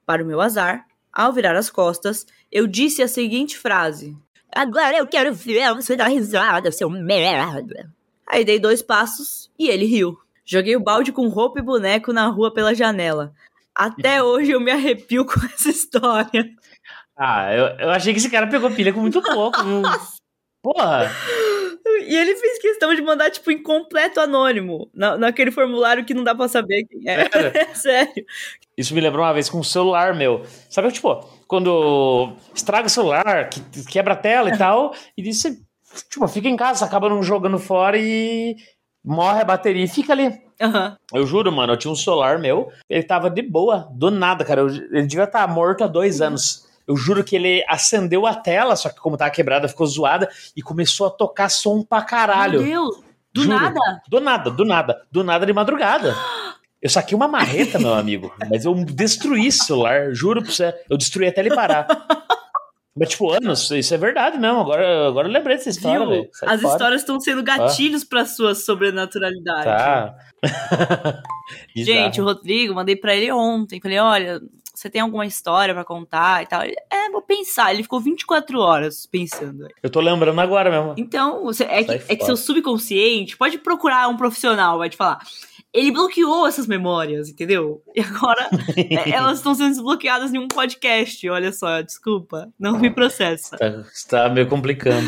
[0.05, 4.17] Para o meu azar, ao virar as costas, eu disse a seguinte frase:
[4.51, 7.91] Agora eu quero ver você dar risada, seu merda.
[8.27, 10.17] Aí dei dois passos e ele riu.
[10.45, 13.33] Joguei o balde com roupa e boneco na rua pela janela.
[13.75, 16.49] Até hoje eu me arrepio com essa história.
[17.15, 19.57] Ah, eu, eu achei que esse cara pegou pilha com muito pouco?
[20.63, 21.11] Porra!
[21.97, 24.89] E ele fez questão de mandar, tipo, em completo anônimo.
[24.93, 27.29] Na, naquele formulário que não dá pra saber quem é.
[27.29, 27.67] Sério?
[27.75, 28.25] Sério.
[28.77, 30.43] Isso me lembrou uma vez com um celular meu.
[30.69, 31.13] Sabe, tipo,
[31.47, 35.57] quando estraga o celular, que, quebra a tela e tal, e você,
[36.09, 38.55] tipo, fica em casa, acaba não jogando fora e
[39.03, 40.31] morre a bateria e fica ali.
[40.61, 40.97] Aham.
[41.13, 44.61] Eu juro, mano, eu tinha um celular meu, ele tava de boa, do nada, cara.
[44.61, 46.68] Eu- ele devia estar morto há dois anos.
[46.89, 50.61] Eu juro que ele acendeu a tela, só que como tava quebrada, ficou zoada e
[50.63, 52.63] começou a tocar som pra caralho.
[52.63, 53.09] Meu Deus.
[53.31, 53.55] Do Juro.
[53.59, 53.79] nada.
[54.09, 56.15] Do nada, do nada, do nada de madrugada.
[56.81, 60.73] Eu saquei uma marreta, meu amigo, mas eu destruí esse celular, juro pra você.
[60.89, 61.85] Eu destruí até ele parar.
[62.97, 64.59] Mas, tipo, anos, isso é verdade mesmo.
[64.59, 66.09] Agora, agora eu lembrei dessa história, Viu?
[66.09, 66.29] velho.
[66.41, 66.73] As fora.
[66.73, 69.63] histórias estão sendo gatilhos pra sua sobrenaturalidade.
[69.63, 70.15] Tá.
[71.77, 73.79] Gente, o Rodrigo, mandei pra ele ontem.
[73.79, 74.41] Falei, olha,
[74.79, 76.63] você tem alguma história pra contar e tal?
[76.63, 77.73] Ele, é, vou pensar.
[77.73, 79.67] Ele ficou 24 horas pensando.
[79.83, 80.95] eu tô lembrando agora mesmo.
[80.97, 85.19] Então, você, é, que, é que seu subconsciente pode procurar um profissional, vai te falar.
[85.73, 87.83] Ele bloqueou essas memórias, entendeu?
[87.93, 91.29] E agora é, elas estão sendo desbloqueadas em um podcast.
[91.29, 92.47] Olha só, desculpa.
[92.57, 93.57] Não me processa.
[93.57, 95.07] Tá, tá meio complicando.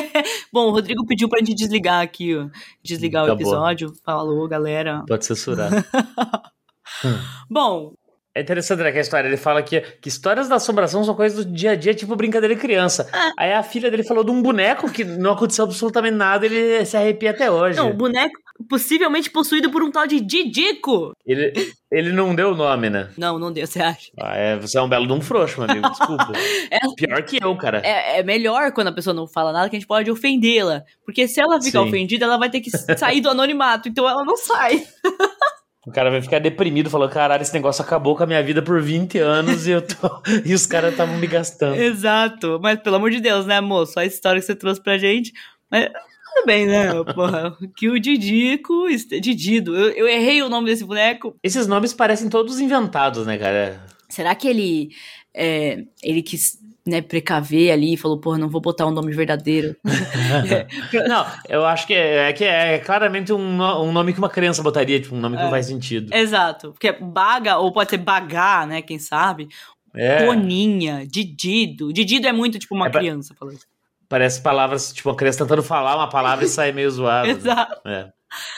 [0.50, 2.48] Bom, o Rodrigo pediu pra gente desligar aqui, ó.
[2.82, 3.42] Desligar Tá o bom.
[3.42, 3.92] episódio.
[4.04, 5.04] Falou, galera.
[5.06, 5.70] Pode censurar.
[7.48, 7.92] Bom,
[8.34, 9.28] É interessante, né, que a história.
[9.28, 12.54] Ele fala que, que histórias da assombração são coisas do dia a dia, tipo brincadeira
[12.54, 13.08] de criança.
[13.38, 16.96] Aí a filha dele falou de um boneco que não aconteceu absolutamente nada, ele se
[16.96, 17.76] arrepia até hoje.
[17.76, 21.12] não, o boneco possivelmente possuído por um tal de Didico.
[21.26, 21.52] Ele,
[21.90, 23.10] ele não deu o nome, né?
[23.18, 24.10] Não, não deu, você acha?
[24.20, 25.88] Ah, é, você é um belo de um frouxo, meu amigo.
[25.90, 26.32] Desculpa.
[26.70, 26.78] É.
[26.96, 27.82] Pior que eu, cara.
[27.84, 30.82] É, é melhor quando a pessoa não fala nada que a gente pode ofendê-la.
[31.04, 31.88] Porque se ela ficar Sim.
[31.88, 33.88] ofendida, ela vai ter que sair do anonimato.
[33.88, 34.86] Então ela não sai.
[35.86, 38.80] O cara vai ficar deprimido, falando: caralho, esse negócio acabou com a minha vida por
[38.80, 40.22] 20 anos e, eu tô...
[40.46, 41.74] e os caras estavam me gastando.
[41.74, 42.60] Exato.
[42.62, 43.98] Mas pelo amor de Deus, né, moço?
[43.98, 45.32] A história que você trouxe pra gente.
[45.68, 45.90] Mas
[46.32, 46.88] tudo bem, né?
[47.14, 47.56] Porra.
[47.76, 48.86] Que o Didico.
[49.20, 49.76] Didido.
[49.76, 51.36] Eu, eu errei o nome desse boneco.
[51.42, 53.84] Esses nomes parecem todos inventados, né, cara?
[54.08, 54.90] Será que ele.
[55.34, 56.58] é, ele quis.
[56.84, 59.76] Né, precaver ali e falou, porra, não vou botar um nome verdadeiro.
[61.08, 64.62] Não, eu acho que é, é que é claramente um, um nome que uma criança
[64.64, 65.44] botaria, tipo, um nome que É.
[65.44, 66.12] não faz sentido.
[66.12, 66.72] Exato.
[66.72, 68.82] Porque é baga, ou pode ser bagá, né?
[68.82, 69.48] Quem sabe?
[69.94, 71.92] É, Coninha, Didido.
[71.92, 73.60] Didido é muito tipo uma É criança falando.
[74.08, 77.28] parece palavras, tipo, uma criança tentando falar uma palavra e sai meio zoado.
[77.28, 77.34] né?
[77.34, 77.88] Exato.
[77.88, 78.08] É.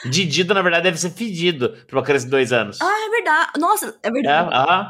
[0.09, 2.79] Didido, na verdade, deve ser fedido pra uma criança de dois anos.
[2.81, 3.51] Ah, é verdade.
[3.59, 4.49] Nossa, é É, verdade.
[4.51, 4.87] ah,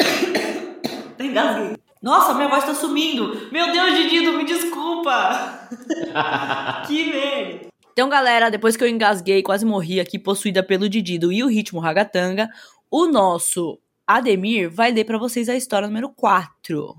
[1.17, 1.75] Tem engasguei.
[2.01, 3.49] Nossa, minha voz tá sumindo.
[3.51, 5.67] Meu Deus, Didido, me desculpa.
[6.87, 7.67] que merda.
[7.93, 11.79] Então, galera, depois que eu engasguei, quase morri aqui, possuída pelo Didido e o ritmo
[11.79, 12.49] ragatanga,
[12.91, 16.95] o nosso Ademir vai ler pra vocês a história número 4.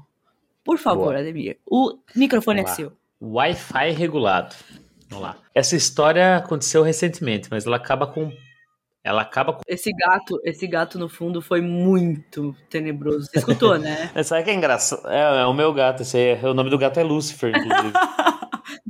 [0.65, 1.19] Por favor, Boa.
[1.19, 1.59] Ademir.
[1.65, 2.91] O microfone Vamos é lá.
[2.91, 2.97] seu.
[3.23, 4.55] Wi-Fi regulado.
[5.09, 5.37] Vamos lá.
[5.55, 8.33] Essa história aconteceu recentemente, mas ela acaba com.
[9.07, 9.61] Ela acaba com.
[9.69, 13.27] Esse gato, esse gato no fundo foi muito tenebroso.
[13.27, 14.11] Você escutou, né?
[14.17, 15.07] É, Sabe que é engraçado?
[15.09, 16.03] É, é o meu gato.
[16.03, 17.93] Esse é- o nome do gato é Lucifer, inclusive.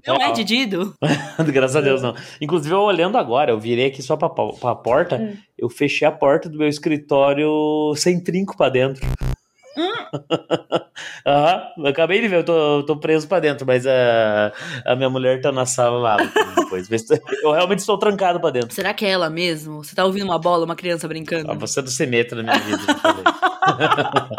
[0.07, 0.33] Não é Real.
[0.33, 0.95] Didido?
[1.53, 2.15] Graças a Deus, não.
[2.41, 5.37] Inclusive, eu olhando agora, eu virei aqui só pra, pra porta, Hum.
[5.59, 9.05] eu fechei a porta do meu escritório sem trinco pra dentro.
[9.77, 9.93] Hum.
[11.27, 14.53] Aham, eu acabei de ver, eu tô, eu tô preso pra dentro, mas a,
[14.85, 16.17] a minha mulher tá na sala lá
[16.57, 16.89] depois.
[17.43, 18.73] Eu realmente estou trancado pra dentro.
[18.73, 19.83] Será que é ela mesmo?
[19.85, 21.51] Você tá ouvindo uma bola, uma criança brincando?
[21.51, 22.83] Ah, você não se meta na minha vida.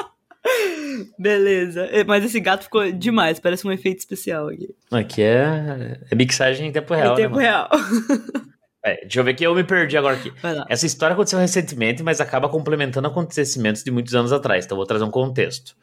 [1.20, 1.86] Beleza.
[1.86, 4.70] É, Mas esse gato ficou demais, parece um efeito especial aqui.
[4.92, 7.70] Aqui é, é mixagem em tempo real, em tempo né, real.
[8.88, 10.32] É, deixa eu ver que eu me perdi agora aqui.
[10.70, 15.04] Essa história aconteceu recentemente, mas acaba complementando acontecimentos de muitos anos atrás, então vou trazer
[15.04, 15.76] um contexto.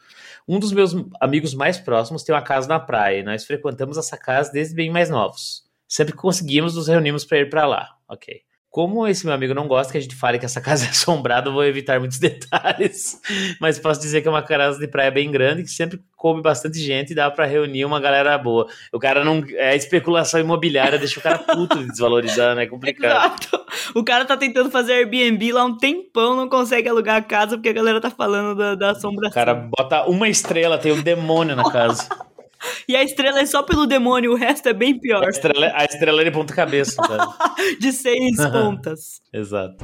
[0.47, 4.17] Um dos meus amigos mais próximos tem uma casa na praia e nós frequentamos essa
[4.17, 5.63] casa desde bem mais novos.
[5.87, 7.95] Sempre que conseguimos, nos reunimos para ir para lá.
[8.07, 8.41] Ok.
[8.75, 11.47] Como esse meu amigo não gosta que a gente fale que essa casa é assombrada,
[11.47, 13.21] eu vou evitar muitos detalhes.
[13.57, 16.77] Mas posso dizer que é uma casa de praia bem grande, que sempre coube bastante
[16.77, 18.67] gente e dá para reunir uma galera boa.
[18.91, 19.41] O cara não.
[19.53, 23.39] É especulação imobiliária, deixa o cara puto de desvalorizando, é complicado.
[23.41, 23.65] Exato.
[23.97, 27.69] O cara tá tentando fazer Airbnb lá um tempão, não consegue alugar a casa porque
[27.69, 29.33] a galera tá falando da, da O assombração.
[29.33, 32.09] cara bota uma estrela, tem um demônio na casa.
[32.87, 35.23] E a estrela é só pelo demônio, o resto é bem pior.
[35.25, 37.33] A estrela, a estrela é de ponta cabeça, sabe?
[37.79, 39.21] De seis pontas.
[39.33, 39.83] Exato.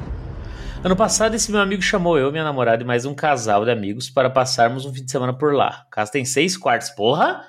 [0.84, 4.10] Ano passado, esse meu amigo chamou eu, minha namorada e mais um casal de amigos
[4.10, 5.84] para passarmos um fim de semana por lá.
[5.86, 7.48] A casa tem seis quartos, porra!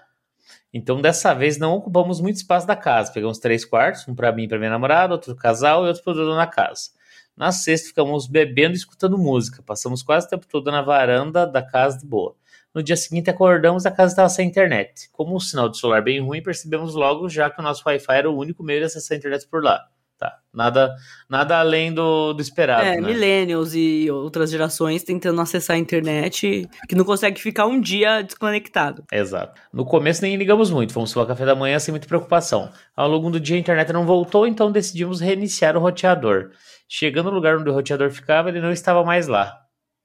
[0.74, 3.12] Então, dessa vez, não ocupamos muito espaço da casa.
[3.12, 6.04] Pegamos três quartos, um para mim e para minha namorada, outro pro casal e outro
[6.04, 6.90] para o dono da casa.
[7.36, 9.64] Na sexta, ficamos bebendo e escutando música.
[9.64, 12.36] Passamos quase o tempo todo na varanda da casa de boa.
[12.74, 15.10] No dia seguinte, acordamos e a casa estava sem internet.
[15.12, 18.30] Como o sinal do celular bem ruim, percebemos logo já que o nosso Wi-Fi era
[18.30, 19.86] o único meio de acessar a internet por lá.
[20.18, 20.40] Tá.
[20.54, 20.96] Nada,
[21.30, 22.86] nada além do, do esperado.
[22.86, 23.02] É, né?
[23.02, 29.04] millennials e outras gerações tentando acessar a internet que não consegue ficar um dia desconectado.
[29.12, 29.60] Exato.
[29.72, 32.72] No começo nem ligamos muito, fomos tomar café da manhã sem muita preocupação.
[32.96, 36.52] Ao longo do dia a internet não voltou, então decidimos reiniciar o roteador.
[36.88, 39.60] Chegando no lugar onde o roteador ficava, ele não estava mais lá.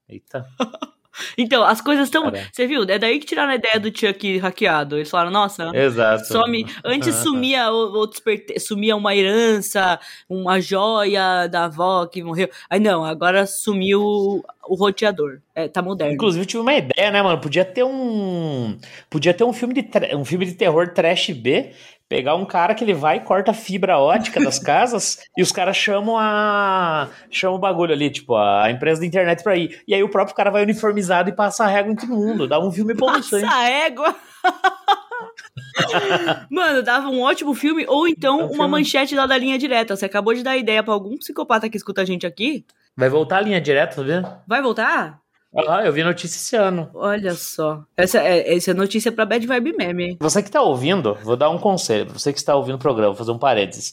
[0.07, 0.45] Eita.
[1.37, 2.31] Então, as coisas estão.
[2.51, 2.83] Você viu?
[2.83, 4.95] É daí que tiraram a ideia do Chuck hackeado.
[4.97, 5.71] Eles falaram, nossa.
[5.75, 6.25] Exato.
[6.25, 6.65] Some.
[6.85, 12.49] Antes sumia o- outros perte- sumia uma herança, uma joia da avó que morreu.
[12.69, 15.39] Aí não, agora sumiu o, o roteador.
[15.55, 16.13] É, tá moderno.
[16.13, 17.39] Inclusive, eu tive uma ideia, né, mano?
[17.41, 18.77] Podia ter um.
[19.09, 21.71] Podia ter um filme de, tra- um filme de terror trash B.
[22.09, 25.51] Pegar um cara que ele vai e corta a fibra ótica das casas e os
[25.51, 27.07] caras chamam a.
[27.29, 29.79] chamam o bagulho ali, tipo, a empresa da internet pra ir.
[29.87, 32.47] E aí o próprio cara vai uniformizado e passa a régua em todo mundo.
[32.47, 33.05] Dá um filme bom.
[33.05, 34.15] Passa a égua.
[36.49, 38.71] Mano, dava um ótimo filme, ou então É um uma filme.
[38.71, 39.95] manchete lá da linha direta.
[39.95, 42.65] Você acabou de dar ideia pra algum psicopata que escuta a gente aqui?
[42.97, 44.29] Vai voltar a linha direta, tá vendo?
[44.47, 45.19] Vai voltar?
[45.55, 46.89] Ah, eu vi notícia esse ano.
[46.93, 47.83] Olha só.
[47.97, 50.03] Essa é, essa é notícia pra Bad Vibe Meme.
[50.03, 50.17] hein?
[50.19, 52.11] Você que tá ouvindo, vou dar um conselho.
[52.13, 53.91] Você que está ouvindo o programa, vou fazer um parênteses.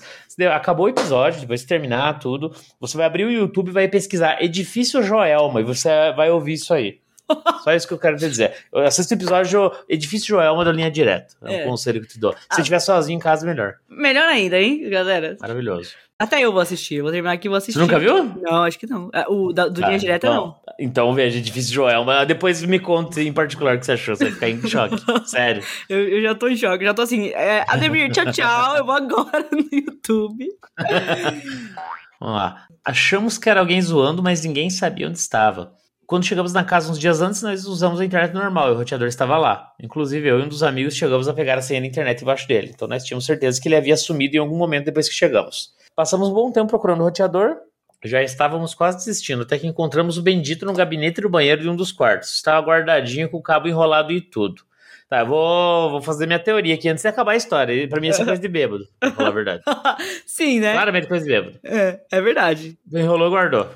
[0.52, 4.42] Acabou o episódio, depois de terminar tudo, você vai abrir o YouTube e vai pesquisar
[4.42, 7.00] Edifício Joelma e você vai ouvir isso aí.
[7.64, 8.54] Só isso que eu quero te dizer.
[8.72, 11.34] Eu assisto o episódio Edifício Joelma da linha direta.
[11.42, 11.64] É um É.
[11.64, 12.32] conselho que te dou.
[12.32, 12.56] Se Ah.
[12.60, 13.74] estiver sozinho em casa, melhor.
[13.88, 15.36] Melhor ainda, hein, galera?
[15.40, 15.90] Maravilhoso.
[16.18, 17.02] Até eu vou assistir.
[17.02, 17.74] Vou terminar aqui e vou assistir.
[17.78, 18.24] Você nunca viu?
[18.40, 19.10] Não, acho que não.
[19.12, 20.34] É, O da, do Ah, linha direta, bom.
[20.34, 20.56] não.
[20.80, 22.24] Então veja, Edifício Joelma.
[22.24, 24.16] Depois me conte em particular o que você achou.
[24.16, 24.96] Você vai ficar em choque.
[25.28, 25.62] Sério.
[25.90, 26.84] Eu, eu já tô em choque.
[26.84, 27.28] Já tô assim.
[27.34, 28.76] É, Ademir, tchau, tchau.
[28.76, 30.46] Eu vou agora no YouTube.
[32.20, 32.66] Vamos lá.
[32.84, 35.72] Achamos que era alguém zoando, mas ninguém sabia onde estava.
[36.06, 39.08] Quando chegamos na casa uns dias antes, nós usamos a internet normal e o roteador
[39.08, 39.72] estava lá.
[39.82, 42.70] Inclusive, eu e um dos amigos chegamos a pegar a senha da internet embaixo dele.
[42.72, 45.74] Então nós tínhamos certeza que ele havia sumido em algum momento depois que chegamos.
[45.96, 47.56] Passamos um bom tempo procurando o roteador.
[48.04, 51.74] Já estávamos quase desistindo, até que encontramos o bendito no gabinete do banheiro de um
[51.74, 52.34] dos quartos.
[52.34, 54.62] Estava guardadinho com o cabo enrolado e tudo.
[55.08, 57.88] Tá, eu vou, vou fazer minha teoria aqui antes de acabar a história.
[57.88, 59.62] Pra mim, isso é coisa de bêbado, pra falar a verdade.
[60.26, 60.72] Sim, né?
[60.72, 61.58] Claramente coisa de bêbado.
[61.64, 62.78] É, é verdade.
[62.92, 63.68] Enrolou e guardou.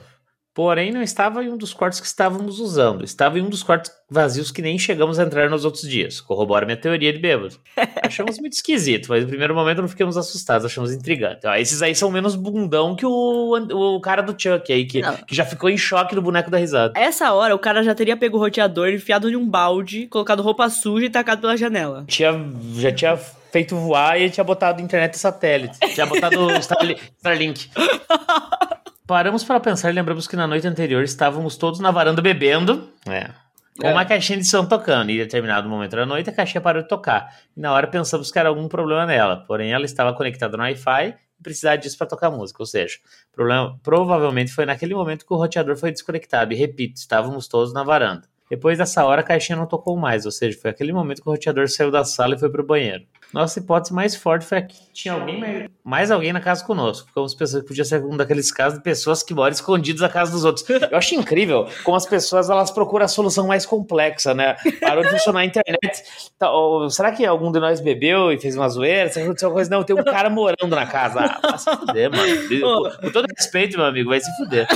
[0.61, 3.03] Porém, não estava em um dos quartos que estávamos usando.
[3.03, 6.21] Estava em um dos quartos vazios que nem chegamos a entrar nos outros dias.
[6.21, 7.57] Corrobora minha teoria de bêbado.
[8.05, 11.47] Achamos muito esquisito, mas no primeiro momento não ficamos assustados, achamos intrigante.
[11.47, 15.35] Ó, esses aí são menos bundão que o, o cara do Chuck aí, que, que
[15.35, 16.93] já ficou em choque do boneco da risada.
[16.95, 20.69] Essa hora, o cara já teria pego o roteador, enfiado em um balde, colocado roupa
[20.69, 22.05] suja e tacado pela janela.
[22.07, 22.33] Tinha,
[22.75, 25.79] já tinha feito voar e tinha botado internet satélite.
[25.95, 27.71] Tinha botado Starli- Starlink.
[29.11, 32.89] Paramos para pensar e lembramos que na noite anterior estávamos todos na varanda bebendo.
[33.09, 33.29] É.
[33.77, 33.93] Com É.
[33.93, 35.11] uma caixinha de som tocando.
[35.11, 37.29] E em determinado momento da noite a caixinha parou de tocar.
[37.57, 39.39] E na hora pensamos que era algum problema nela.
[39.49, 41.09] Porém, ela estava conectada no Wi-Fi
[41.41, 42.63] e precisava disso para tocar música.
[42.63, 42.99] Ou seja,
[43.33, 46.53] o problema provavelmente foi naquele momento que o roteador foi desconectado.
[46.53, 48.29] E repito, estávamos todos na varanda.
[48.49, 51.33] Depois dessa hora, a caixinha não tocou mais, ou seja, foi aquele momento que o
[51.33, 53.05] roteador saiu da sala e foi pro banheiro.
[53.33, 57.07] Nossa hipótese mais forte foi que tinha alguém mais, mais alguém na casa conosco.
[57.09, 60.33] Ficamos pensando que podia ser um daqueles casos de pessoas que moram escondidas na casa
[60.33, 60.69] dos outros.
[60.69, 64.57] Eu acho incrível como as pessoas elas procuram a solução mais complexa, né?
[64.81, 66.03] Parou de funcionar a internet.
[66.39, 69.09] Tá, ou será que algum de nós bebeu e fez uma zoeira?
[69.09, 69.71] Será que aconteceu alguma coisa?
[69.71, 71.21] Não, tem um cara morando na casa.
[71.21, 72.31] Ah, vai se fuder, mano.
[72.61, 74.67] Com, com todo respeito, meu amigo, vai se fuder.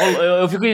[0.00, 0.64] Eu, eu fico.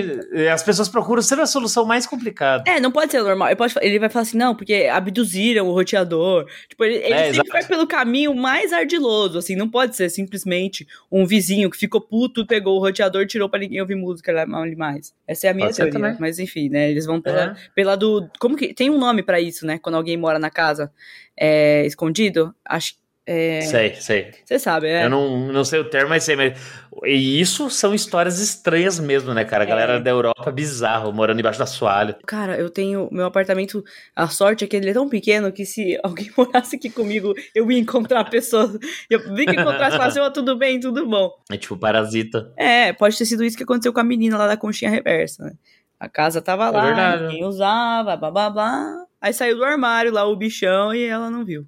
[0.52, 2.64] As pessoas procuram sempre a solução mais complicada.
[2.66, 3.48] É, não pode ser normal.
[3.48, 6.46] Ele, pode, ele vai falar assim, não, porque abduziram o roteador.
[6.68, 7.48] Tipo, ele, ele É, sempre exato.
[7.52, 9.54] vai pelo caminho mais ardiloso, assim.
[9.56, 13.60] Não pode ser simplesmente um vizinho que ficou puto, pegou o roteador e tirou pra
[13.60, 15.14] ninguém ouvir música ali mais.
[15.26, 15.92] Essa é a minha Pode teoria.
[15.92, 16.16] também.
[16.18, 16.90] Mas enfim, né?
[16.90, 17.54] Eles vão pela, É.
[17.74, 18.28] pela do...
[18.40, 18.74] Como que...
[18.74, 19.78] Tem um nome pra isso, né?
[19.78, 20.92] Quando alguém mora na casa
[21.38, 22.54] é, escondido.
[22.64, 22.94] Acho...
[23.24, 24.32] É, Sei, sei.
[24.44, 25.04] Você sabe, né?
[25.04, 26.34] Eu não, não sei o termo, mas sei.
[26.34, 26.58] Mas...
[27.04, 29.62] E isso são histórias estranhas mesmo, né, cara?
[29.62, 30.00] A galera É.
[30.00, 32.18] da Europa bizarro, morando embaixo da soalha.
[32.26, 33.08] Cara, eu tenho.
[33.12, 33.84] Meu apartamento.
[34.16, 37.70] A sorte é que ele é tão pequeno que se alguém morasse aqui comigo, eu
[37.70, 38.76] ia encontrar pessoas.
[39.08, 41.30] Eu vi que encontrasse e falasse, "Ô, tudo bem, tudo bom.
[41.50, 42.52] É tipo parasita.
[42.56, 45.52] É, pode ter sido isso que aconteceu com a menina lá da conchinha reversa, né?
[46.00, 47.22] A casa tava lá, verdade.
[47.28, 48.84] ninguém usava, bababá.
[49.20, 51.64] Aí saiu do armário lá o bichão e ela não viu.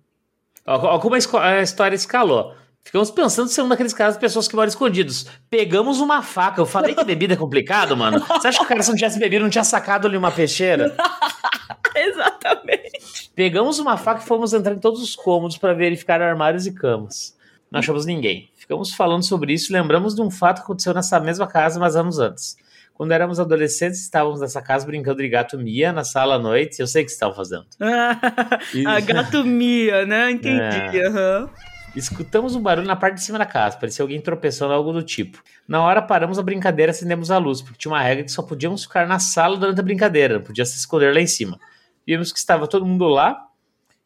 [0.66, 2.54] Ó, ó como a, esco- a história escalou.
[2.82, 5.26] Ficamos pensando se é um daqueles casos de pessoas que moram escondidos.
[5.48, 6.60] Pegamos uma faca.
[6.60, 8.20] Eu falei que bebida é complicado, mano.
[8.20, 10.94] Você acha que o cara, se não tivesse bebido, não tinha sacado ali uma peixeira?
[11.96, 13.30] Exatamente.
[13.34, 17.34] Pegamos uma faca e fomos entrar em todos os cômodos para verificar armários e camas.
[17.70, 18.50] Não achamos ninguém.
[18.54, 21.96] Ficamos falando sobre isso e lembramos de um fato que aconteceu nessa mesma casa mais
[21.96, 22.56] anos antes.
[22.94, 26.78] Quando éramos adolescentes, estávamos nessa casa brincando de gato Mia na sala à noite.
[26.78, 27.66] Eu sei o que você estava fazendo.
[28.86, 30.30] a gato Mia, né?
[30.30, 30.98] Entendi.
[30.98, 31.06] É.
[31.08, 31.50] aham.
[31.96, 35.40] Escutamos um barulho na parte de cima da casa, parecia alguém tropeçando algo do tipo.
[35.66, 38.42] Na hora paramos a brincadeira e acendemos a luz, porque tinha uma regra que só
[38.42, 41.58] podíamos ficar na sala durante a brincadeira, não podia se esconder lá em cima.
[42.04, 43.46] Vimos que estava todo mundo lá,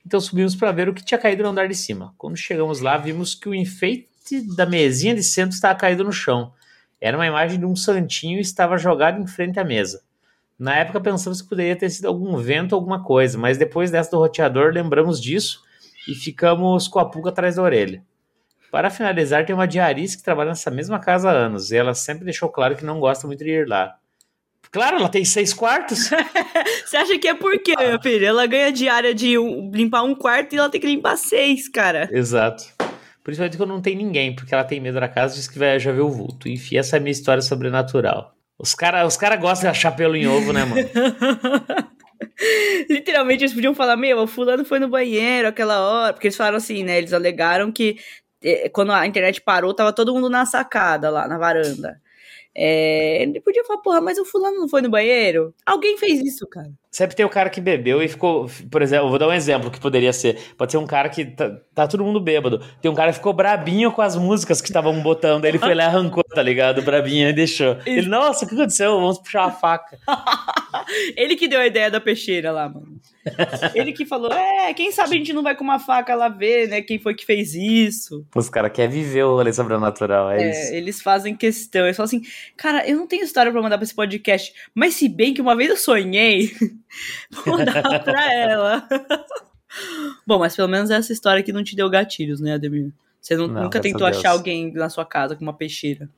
[0.05, 2.13] então subimos para ver o que tinha caído no andar de cima.
[2.19, 4.07] Quando chegamos lá, vimos que o enfeite
[4.55, 6.53] da mesinha de centro estava caído no chão.
[7.01, 10.03] Era uma imagem de um santinho e estava jogado em frente à mesa.
[10.59, 14.11] Na época pensamos que poderia ter sido algum vento ou alguma coisa, mas depois dessa
[14.11, 15.63] do roteador lembramos disso
[16.09, 18.03] e ficamos com a pulga atrás da orelha.
[18.71, 22.25] Para finalizar, tem uma diarista que trabalha nessa mesma casa há anos e ela sempre
[22.25, 23.97] deixou claro que não gosta muito de ir lá.
[24.71, 26.11] Claro, ela tem seis quartos.
[26.85, 28.27] Você acha que é por quê, meu filho?
[28.27, 29.37] Ela ganha diária de
[29.73, 32.09] limpar um quarto e ela tem que limpar seis, cara.
[32.13, 32.78] Exato.
[33.29, 35.79] Principalmente quando não tem ninguém, porque ela tem medo da casa e diz que vai
[35.79, 36.49] já ver o vulto.
[36.49, 38.35] Enfim, essa é a minha história sobrenatural.
[38.59, 40.81] Os caras os cara gostam de achar pelo em ovo, né, mano?
[42.89, 46.15] Literalmente, eles podiam falar, meu, o fulano foi no banheiro aquela hora.
[46.15, 46.97] Porque eles falaram assim, né?
[46.97, 47.99] Eles alegaram que
[48.43, 52.01] eh, quando a internet parou, tava todo mundo na sacada lá, na varanda.
[52.57, 55.55] É, ele podia falar, porra, mas o fulano não foi no banheiro?
[55.67, 56.71] Alguém fez isso, cara.
[56.91, 58.51] Sempre tem o cara que bebeu e ficou.
[58.71, 60.39] Por exemplo, vou dar um exemplo que poderia ser.
[60.57, 62.61] Pode ser um cara que tá, tá todo mundo bêbado.
[62.81, 65.45] Tem um cara que ficou brabinho com as músicas que estavam botando.
[65.45, 66.81] Aí ele foi lá e arrancou, tá ligado?
[66.83, 67.77] Brabinho e deixou.
[67.85, 68.99] Ele, nossa, o que aconteceu?
[68.99, 69.99] Vamos puxar uma faca.
[71.17, 72.99] Ele que deu a ideia da peixeira lá, mano.
[73.75, 76.69] Ele que falou, é, quem sabe a gente não vai com uma faca lá ver,
[76.69, 76.81] né?
[76.81, 78.25] Quem foi que fez isso.
[78.35, 80.73] Os caras querem viver o rolê sobrenatural, é, É, isso.
[80.75, 81.85] eles fazem questão.
[81.85, 82.23] Eles falam assim,
[82.57, 85.55] cara, eu não tenho história pra mandar pra esse podcast, mas se bem que uma
[85.57, 86.51] vez eu sonhei,
[87.47, 88.89] mandar pra ela.
[90.27, 92.93] Bom, mas pelo menos essa história aqui não te deu gatilhos, né, Ademir?
[93.21, 94.19] Você nu- Não, nunca tentou Deus.
[94.19, 96.09] achar alguém na sua casa com uma peixeira.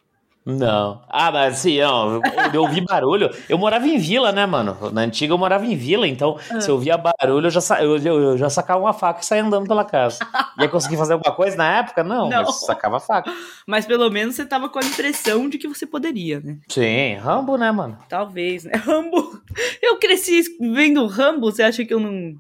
[0.45, 1.03] Não.
[1.09, 2.21] Ah, mas assim, não,
[2.53, 3.31] eu, ouvi barulho.
[3.49, 4.91] Eu morava em vila, né, mano?
[4.91, 6.61] Na antiga eu morava em vila, então Ah.
[6.61, 9.25] se eu ouvia barulho, eu já, sa- eu, eu- eu já sacava uma faca e
[9.27, 10.19] saía andando pela casa.
[10.59, 12.03] Ia conseguir fazer alguma coisa na época?
[12.03, 12.43] Não, Não.
[12.43, 13.31] mas sacava a faca.
[13.67, 16.57] Mas pelo menos você tava com a impressão de que você poderia, né?
[16.69, 17.99] Sim, Rambo, né, mano?
[18.09, 18.73] Talvez, né?
[18.75, 19.41] Rambo.
[19.83, 22.35] Eu cresci vendo Rambo, você acha que eu não,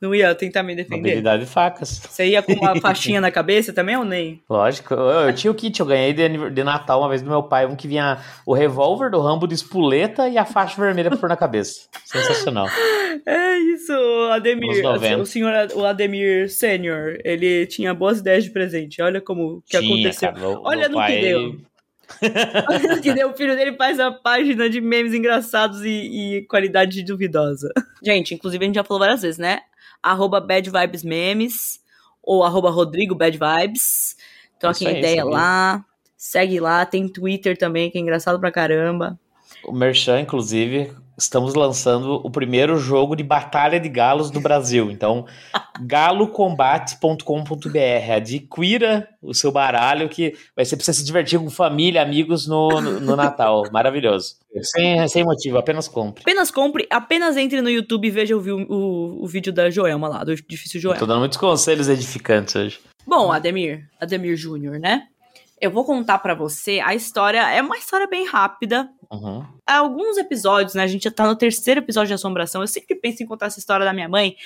[0.00, 0.98] não ia tentar me defender?
[1.10, 2.00] Habilidade de facas.
[2.08, 4.42] Você ia com uma faixinha na cabeça também ou nem?
[4.48, 4.92] Lógico.
[4.94, 7.66] Eu, eu tinha o kit, eu ganhei de, de Natal uma vez do meu pai,
[7.66, 11.28] um que vinha o revólver do Rambo de espoleta e a faixa vermelha pra pôr
[11.28, 11.88] na cabeça.
[12.04, 12.66] Sensacional.
[13.24, 13.92] É isso,
[14.30, 14.84] Ademir.
[14.84, 15.22] Anos 90.
[15.22, 19.00] O senhor, o Ademir Sênior, ele tinha boas ideias de presente.
[19.00, 20.28] Olha como que Tinha, aconteceu.
[20.32, 21.56] cara, meu- Olha meu no que pai- deu.
[22.68, 23.30] Olha no que deu.
[23.30, 25.88] O filho dele faz a página de memes engraçados e,
[26.36, 27.72] e qualidade duvidosa.
[28.04, 29.60] Gente, inclusive a gente já falou várias vezes, né?
[30.02, 31.80] Arroba Bad Vibes Memes
[32.22, 34.16] ou arroba Rodrigo Bad Vibes.
[34.58, 35.84] Troquem aí, ideia lá.
[36.16, 36.84] Segue lá.
[36.84, 39.18] Tem Twitter também, que é engraçado pra caramba.
[39.64, 44.90] O Merchan, inclusive, estamos lançando o primeiro jogo de Batalha de Galos do Brasil.
[44.90, 45.26] Então,
[45.80, 48.12] galocombate.com.br.
[48.14, 52.80] Adquira o seu baralho que vai ser pra você se divertir com família, amigos no,
[52.80, 53.64] no, no Natal.
[53.72, 54.36] Maravilhoso.
[54.62, 56.22] Sem, sem motivo, apenas compre.
[56.22, 60.24] Apenas compre, apenas entre no YouTube e veja o, o, o vídeo da Joelma lá,
[60.24, 60.98] do Difícil Joelma.
[60.98, 62.80] Tô dando muitos conselhos edificantes hoje.
[63.06, 65.08] Bom, Ademir, Ademir Júnior, né?
[65.60, 68.90] Eu vou contar pra você a história, é uma história bem rápida.
[69.10, 69.44] Uhum.
[69.66, 70.82] Há alguns episódios, né?
[70.82, 72.60] A gente já tá no terceiro episódio de Assombração.
[72.60, 74.36] Eu sempre penso em contar essa história da minha mãe,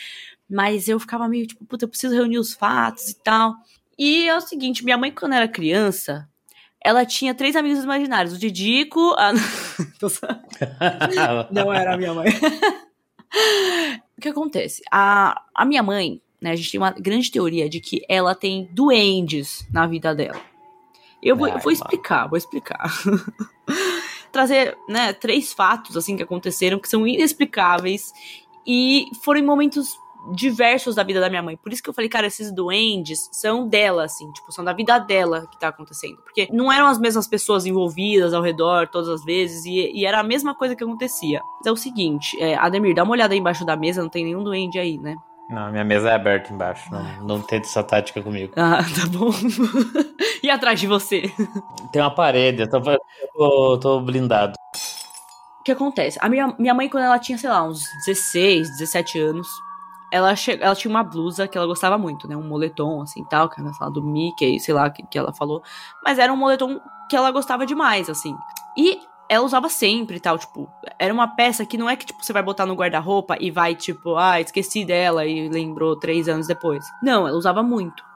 [0.49, 3.55] mas eu ficava meio tipo, puta, eu preciso reunir os fatos e tal.
[3.99, 6.29] E é o seguinte, minha mãe, quando era criança,
[6.83, 9.15] ela tinha três amigos imaginários: o Didico.
[9.19, 9.33] A...
[11.51, 12.31] Não era a minha mãe.
[14.17, 14.83] o que acontece?
[14.91, 18.69] A, a minha mãe, né, a gente tem uma grande teoria de que ela tem
[18.73, 20.50] duendes na vida dela.
[21.23, 22.91] Eu vou, eu vou explicar, vou explicar.
[24.33, 28.13] Trazer, né, três fatos, assim, que aconteceram, que são inexplicáveis
[28.67, 29.99] e foram em momentos
[30.33, 31.57] diversos da vida da minha mãe.
[31.57, 34.99] Por isso que eu falei, cara, esses duendes são dela, assim, tipo, são da vida
[34.99, 36.17] dela que tá acontecendo.
[36.23, 40.21] Porque não eram as mesmas pessoas envolvidas ao redor todas as vezes e, e era
[40.21, 41.41] a mesma coisa que acontecia.
[41.59, 44.25] Mas é o seguinte, é, Ademir, dá uma olhada aí embaixo da mesa, não tem
[44.25, 45.17] nenhum duende aí, né?
[45.49, 46.89] Não, minha mesa é aberta embaixo.
[46.93, 48.53] Não, não tente essa tática comigo.
[48.57, 49.31] Ah, tá bom.
[50.43, 51.33] E atrás de você?
[51.93, 54.55] Tem uma parede, eu tô, eu tô, blindado.
[55.61, 56.19] O que acontece?
[56.21, 59.49] A minha, minha mãe, quando ela tinha, sei lá, uns 16, 17 anos,
[60.13, 62.37] ela, che ela tinha uma blusa que ela gostava muito, né?
[62.37, 65.63] Um moletom, assim, tal, que ela fala do Mickey, sei lá, que, que ela falou.
[66.05, 68.37] Mas era um moletom que ela gostava demais, assim.
[68.77, 70.69] E ela usava sempre e tal, tipo,
[70.99, 73.77] era uma peça que não é que, tipo, você vai botar no guarda-roupa e vai,
[73.77, 76.85] tipo, ah, esqueci dela e lembrou três anos depois.
[77.01, 78.10] Não, ela usava muito.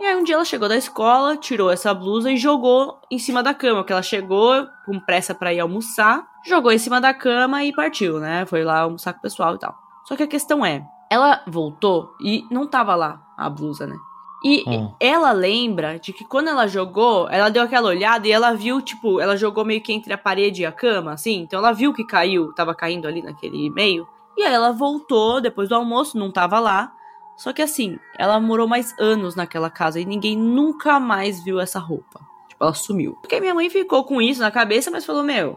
[0.00, 3.42] E aí um dia ela chegou da escola, tirou essa blusa e jogou em cima
[3.42, 7.64] da cama, que ela chegou com pressa para ir almoçar, jogou em cima da cama
[7.64, 8.46] e partiu, né?
[8.46, 9.74] Foi lá almoçar com o pessoal e tal.
[10.04, 13.96] Só que a questão é, ela voltou e não tava lá a blusa, né?
[14.44, 14.92] E Hum.
[15.00, 19.20] ela lembra de que quando ela jogou, ela deu aquela olhada e ela viu, tipo,
[19.20, 21.40] ela jogou meio que entre a parede e a cama, assim.
[21.40, 24.06] Então ela viu que caiu, tava caindo ali naquele meio.
[24.36, 26.92] E aí ela voltou depois do almoço, não tava lá.
[27.38, 31.78] Só que assim, ela morou mais anos naquela casa e ninguém nunca mais viu essa
[31.78, 32.20] roupa.
[32.48, 33.16] Tipo, ela sumiu.
[33.20, 35.56] Porque minha mãe ficou com isso na cabeça, mas falou: Meu,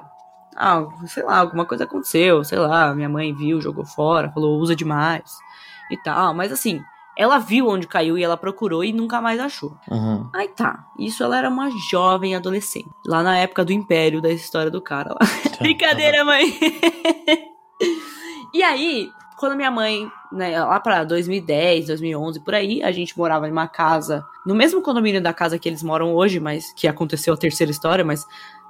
[0.55, 2.93] ah, sei lá, alguma coisa aconteceu, sei lá.
[2.93, 5.35] Minha mãe viu, jogou fora, falou: usa demais
[5.89, 6.35] e tal.
[6.35, 6.83] Mas assim,
[7.17, 9.75] ela viu onde caiu e ela procurou e nunca mais achou.
[9.89, 10.29] Uhum.
[10.33, 12.89] Aí tá, isso ela era uma jovem adolescente.
[13.05, 15.27] Lá na época do império da história do cara lá.
[15.59, 16.45] Brincadeira, mãe.
[18.53, 19.09] e aí,
[19.41, 23.67] quando minha mãe, né, lá pra 2010, 2011, por aí, a gente morava em uma
[23.67, 27.71] casa, no mesmo condomínio da casa que eles moram hoje, mas que aconteceu a terceira
[27.71, 28.23] história, mas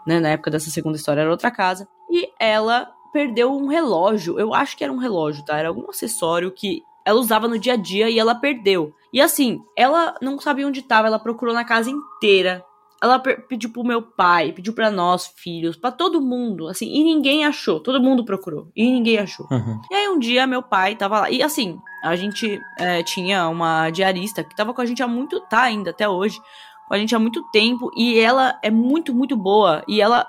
[0.07, 1.89] né, na época dessa segunda história era outra casa.
[2.09, 5.57] E ela perdeu um relógio, eu acho que era um relógio, tá?
[5.57, 8.93] Era algum acessório que ela usava no dia a dia e ela perdeu.
[9.11, 12.63] E assim, ela não sabia onde estava, ela procurou na casa inteira.
[13.01, 17.45] Ela pediu pro meu pai, pediu pra nós, filhos, pra todo mundo, assim, e ninguém
[17.45, 17.79] achou.
[17.79, 19.47] Todo mundo procurou e ninguém achou.
[19.49, 19.81] Uhum.
[19.89, 21.31] E aí um dia meu pai tava lá.
[21.31, 25.39] E assim, a gente é, tinha uma diarista que tava com a gente há muito.
[25.41, 26.39] tá ainda até hoje.
[26.87, 27.89] Com a gente há muito tempo.
[27.95, 29.83] E ela é muito, muito boa.
[29.87, 30.27] E ela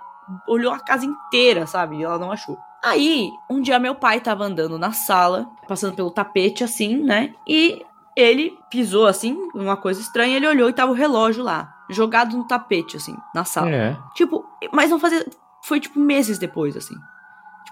[0.49, 1.97] olhou a casa inteira, sabe?
[1.97, 2.57] E ela não achou.
[2.83, 7.35] Aí, um dia meu pai tava andando na sala, passando pelo tapete assim, né?
[7.47, 7.85] E
[8.17, 12.47] ele pisou assim, uma coisa estranha, ele olhou e tava o relógio lá, jogado no
[12.47, 13.71] tapete, assim, na sala.
[13.71, 13.97] É.
[14.15, 15.27] Tipo, mas não fazia.
[15.65, 16.95] Foi tipo meses depois, assim.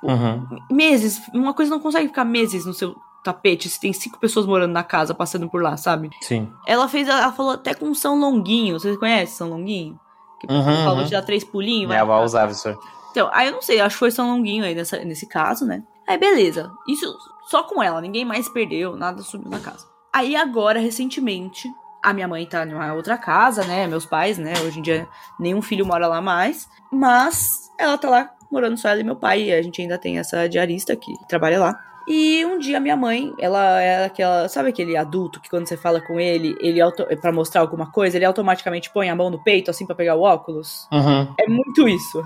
[0.02, 0.46] Uhum.
[0.70, 1.20] Meses.
[1.34, 4.82] Uma coisa não consegue ficar meses no seu tapete se tem cinco pessoas morando na
[4.82, 6.10] casa, passando por lá, sabe?
[6.22, 6.50] Sim.
[6.66, 8.78] Ela fez, ela falou até com São Longuinho.
[8.78, 9.98] Vocês conhecem São Longuinho?
[10.40, 11.04] Que Uhum, falou uhum.
[11.04, 11.88] de dar três pulinhos.
[11.88, 12.74] Minha vai avó usava isso.
[13.10, 15.82] então, aí eu não sei, acho que foi São Longuinho aí nessa, nesse caso, né?
[16.08, 16.72] Aí beleza.
[16.88, 17.14] Isso
[17.46, 19.89] só com ela, ninguém mais perdeu, nada subiu na casa.
[20.12, 23.86] Aí agora, recentemente, a minha mãe tá numa outra casa, né?
[23.86, 24.54] Meus pais, né?
[24.64, 25.08] Hoje em dia
[25.38, 26.68] nenhum filho mora lá mais.
[26.90, 29.44] Mas ela tá lá morando só ela e meu pai.
[29.44, 31.90] E a gente ainda tem essa diarista que trabalha lá.
[32.08, 34.48] E um dia minha mãe, ela é aquela.
[34.48, 36.80] Sabe aquele adulto que quando você fala com ele, ele
[37.20, 40.22] pra mostrar alguma coisa, ele automaticamente põe a mão no peito, assim, pra pegar o
[40.22, 40.88] óculos?
[40.90, 41.32] Uhum.
[41.38, 42.20] É muito isso.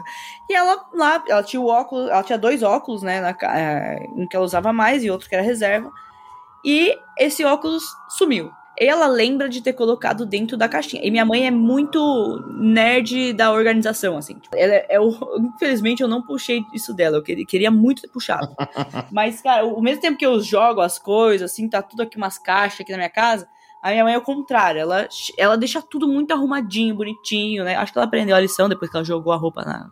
[0.49, 3.20] E ela lá, ela tinha o óculos, ela tinha dois óculos, né?
[3.20, 5.93] Na, é, um que ela usava mais e outro que era reserva.
[6.65, 8.51] E esse óculos sumiu.
[8.77, 11.01] Ela lembra de ter colocado dentro da caixinha.
[11.05, 14.35] E minha mãe é muito nerd da organização, assim.
[14.35, 14.99] Tipo, Ela é, é
[15.55, 17.19] infelizmente eu não puxei isso dela.
[17.19, 18.55] Eu queria, queria muito ter puxado.
[19.12, 22.39] Mas, cara, ao mesmo tempo que eu jogo as coisas, assim, tá tudo aqui umas
[22.39, 23.47] caixas aqui na minha casa.
[23.81, 25.07] A minha mãe é o contrário, ela,
[25.37, 27.77] ela deixa tudo muito arrumadinho, bonitinho, né?
[27.77, 29.91] Acho que ela aprendeu a lição depois que ela jogou a roupa na,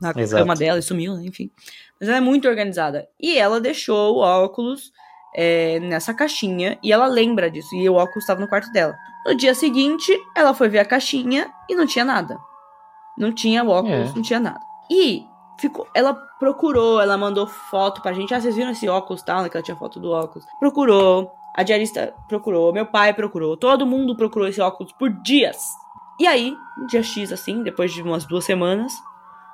[0.00, 0.42] na Exato.
[0.42, 1.24] cama dela e sumiu, né?
[1.26, 1.50] Enfim.
[2.00, 3.06] Mas ela é muito organizada.
[3.20, 4.90] E ela deixou o óculos
[5.36, 7.74] é, nessa caixinha e ela lembra disso.
[7.74, 8.96] E o óculos estava no quarto dela.
[9.26, 12.38] No dia seguinte, ela foi ver a caixinha e não tinha nada.
[13.18, 14.14] Não tinha o óculos, É.
[14.14, 14.60] não tinha nada.
[14.90, 15.26] E
[15.58, 18.32] ficou, ela procurou, ela mandou foto pra gente.
[18.32, 19.48] Ah, vocês viram esse óculos tal, né?
[19.48, 20.46] Que ela tinha foto do óculos.
[20.58, 25.58] Procurou, a diarista procurou, meu pai procurou, todo mundo procurou esse óculos por dias.
[26.18, 28.92] E aí, um dia X, assim, depois de umas duas semanas,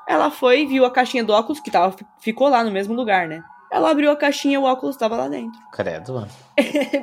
[0.07, 3.27] ela foi e viu a caixinha do óculos, que tava, ficou lá no mesmo lugar,
[3.27, 3.43] né?
[3.73, 5.59] Ela abriu a caixinha e o óculos tava lá dentro.
[5.73, 6.29] Credo, mano.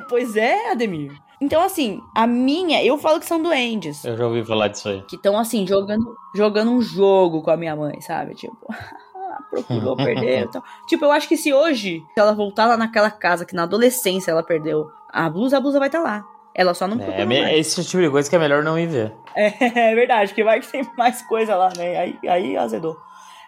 [0.08, 1.12] pois é, Ademir.
[1.40, 4.04] Então, assim, a minha, eu falo que são duendes.
[4.04, 5.02] Eu já ouvi falar disso aí.
[5.08, 8.34] Que estão, assim, jogando, jogando um jogo com a minha mãe, sabe?
[8.34, 8.56] Tipo,
[9.50, 10.62] procurou perder e tal.
[10.86, 14.30] Tipo, eu acho que se hoje, se ela voltar lá naquela casa que na adolescência
[14.30, 16.24] ela perdeu a blusa, a blusa vai estar lá.
[16.54, 17.58] Ela só não É, procurou me- mais.
[17.58, 19.14] esse tipo de coisa que é melhor não ir ver.
[19.34, 21.96] É, verdade, que vai que tem mais coisa lá, né?
[21.96, 22.96] Aí, aí azedou.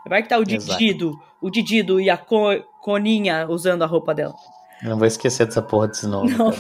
[0.09, 0.79] Vai que tá o Exato.
[0.79, 2.17] Didido, o Didido e a
[2.83, 4.35] Coninha usando a roupa dela.
[4.83, 6.33] Não vou esquecer dessa porra desse nome.
[6.33, 6.51] Não,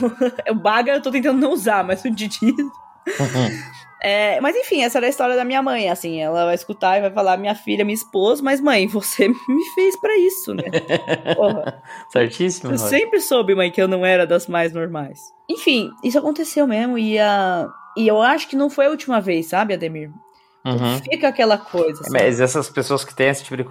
[0.51, 2.71] o Baga eu tô tentando não usar, mas o Didido.
[4.05, 7.03] É, mas enfim, essa era a história da minha mãe, assim, ela vai escutar e
[7.03, 10.65] vai falar, minha filha me expôs, mas mãe, você me fez pra isso, né?
[11.37, 12.89] Porra, Certíssimo, eu Roger.
[12.99, 15.21] sempre soube, mãe, que eu não era das mais normais.
[15.49, 17.69] Enfim, isso aconteceu mesmo e a...
[17.97, 20.11] E eu acho que não foi a última vez, sabe, Ademir?
[20.65, 20.99] Uhum.
[20.99, 22.13] Fica aquela coisa, assim.
[22.13, 23.65] Mas essas pessoas que têm esse tipo de.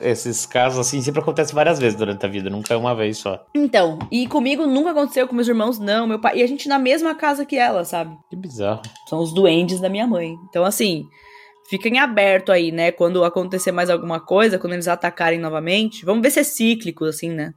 [0.00, 3.44] Esses casos assim sempre acontecem várias vezes durante a vida, nunca é uma vez só.
[3.54, 6.38] Então, e comigo nunca aconteceu, com meus irmãos não, meu pai.
[6.38, 8.14] E a gente na mesma casa que ela, sabe?
[8.30, 8.82] Que bizarro.
[9.08, 10.34] São os duendes da minha mãe.
[10.48, 11.04] Então, assim,
[11.68, 12.92] fica em aberto aí, né?
[12.92, 16.04] Quando acontecer mais alguma coisa, quando eles atacarem novamente.
[16.04, 17.52] Vamos ver se é cíclico, assim, né?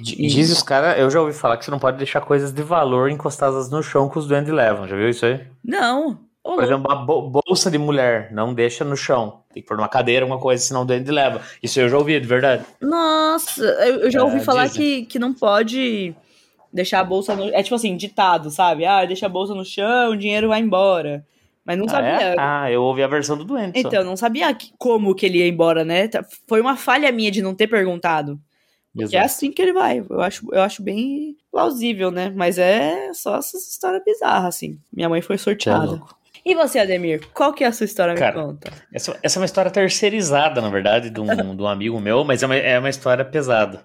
[0.00, 2.62] D- Diz os caras, eu já ouvi falar que você não pode deixar coisas de
[2.62, 4.88] valor encostadas no chão que os duendes levam.
[4.88, 5.40] Já viu isso aí?
[5.64, 6.18] Não.
[6.44, 9.42] Por exemplo, uma bo- bolsa de mulher, não deixa no chão.
[9.54, 11.40] Tem que pôr numa cadeira, alguma coisa, senão o duende leva.
[11.62, 12.64] Isso eu já ouvi, de verdade.
[12.80, 16.14] Nossa, eu, eu já ouvi É, falar que, que não pode
[16.72, 17.44] deixar a bolsa no.
[17.54, 18.84] É tipo assim, ditado, sabe?
[18.84, 21.24] Ah, deixa a bolsa no chão, o dinheiro vai embora.
[21.64, 22.10] Mas não Ah, sabia.
[22.10, 22.34] é?
[22.36, 23.80] Ah, eu ouvi a versão do duende.
[23.80, 23.86] só.
[23.88, 26.08] Então, eu não sabia que- como que ele ia embora, né?
[26.08, 28.36] Tá- Foi uma falha minha de não ter perguntado.
[28.96, 29.24] Que é Exato.
[29.24, 30.04] assim que ele vai.
[30.10, 32.32] Eu acho, eu acho bem plausível, né?
[32.34, 34.76] Mas é só essas histórias bizarras, assim.
[34.92, 35.86] Minha mãe foi é sorteada.
[35.86, 36.14] louco.
[36.44, 37.28] E você, Ademir?
[37.32, 38.14] Qual que é a sua história?
[38.14, 38.72] Cara, Me conta.
[38.92, 41.26] Essa, essa é uma história terceirizada, na verdade, de um,
[41.56, 43.82] de um amigo meu, mas é uma, é uma história pesada.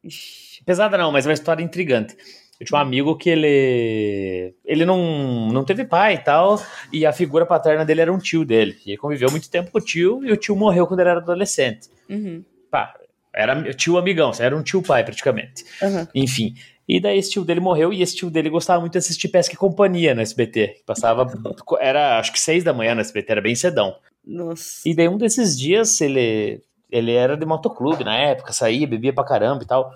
[0.66, 2.16] Pesada não, mas é uma história intrigante.
[2.60, 4.56] Eu tinha um amigo que ele.
[4.66, 6.60] Ele não, não teve pai e tal,
[6.92, 8.76] e a figura paterna dele era um tio dele.
[8.84, 11.20] E ele conviveu muito tempo com o tio, e o tio morreu quando ele era
[11.20, 11.88] adolescente.
[12.10, 12.44] Uhum.
[12.72, 12.96] Pá,
[13.34, 15.64] era tio amigão, era um tio pai praticamente.
[15.82, 16.08] Uhum.
[16.16, 16.56] Enfim.
[16.88, 19.54] E daí esse tio dele morreu e esse tio dele gostava muito de assistir Pesca
[19.54, 20.84] e Companhia no SBT.
[20.86, 21.28] Passava.
[21.82, 23.96] Era acho que seis da manhã no SBT, era bem cedão.
[24.26, 24.88] Nossa.
[24.88, 29.24] E daí um desses dias ele, ele era de motoclube na época, saía, bebia pra
[29.24, 29.92] caramba e tal.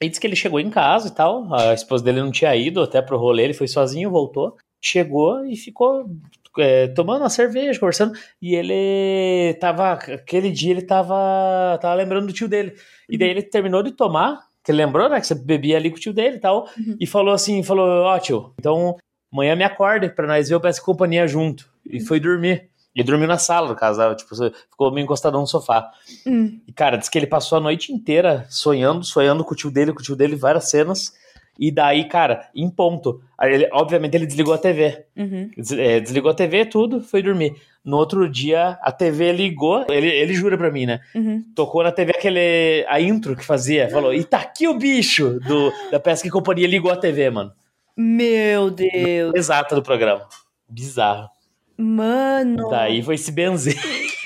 [0.00, 2.80] E disse que ele chegou em casa e tal, a esposa dele não tinha ido
[2.80, 6.08] até pro rolê, ele foi sozinho, voltou, chegou e ficou
[6.56, 12.32] é, tomando uma cerveja, conversando, e ele tava, aquele dia ele tava, tava lembrando do
[12.32, 12.74] tio dele.
[13.08, 15.96] E daí ele terminou de tomar, que ele lembrou, né, que você bebia ali com
[15.96, 16.94] o tio dele e tal, Uhum.
[17.00, 18.96] e falou assim, falou, ó tio, então
[19.32, 21.70] amanhã me acorde pra nós ver o Peça Companhia junto.
[21.88, 22.68] E foi dormir.
[22.94, 24.14] E dormiu na sala, no caso, né?
[24.14, 24.34] tipo,
[24.70, 25.88] ficou meio encostado no sofá.
[26.26, 26.60] Hum.
[26.66, 29.92] E, cara, diz que ele passou a noite inteira sonhando, sonhando com o tio dele,
[29.92, 31.12] com o tio dele, várias cenas.
[31.58, 33.20] E daí, cara, em ponto.
[33.42, 35.04] Ele, obviamente ele desligou a TV.
[35.16, 35.50] Uhum.
[35.76, 37.56] É, desligou a TV, tudo, foi dormir.
[37.84, 41.00] No outro dia, a TV ligou, ele, ele jura pra mim, né?
[41.14, 41.42] Uhum.
[41.54, 42.84] Tocou na TV aquele.
[42.88, 43.88] a intro que fazia.
[43.88, 46.66] Falou, e tá aqui o bicho do, da Pesca e Companhia.
[46.66, 47.52] Ligou a TV, mano.
[47.96, 49.32] Meu Deus.
[49.34, 50.28] Exata do programa.
[50.68, 51.28] Bizarro.
[51.76, 52.68] Mano.
[52.70, 53.76] Daí foi se benzer.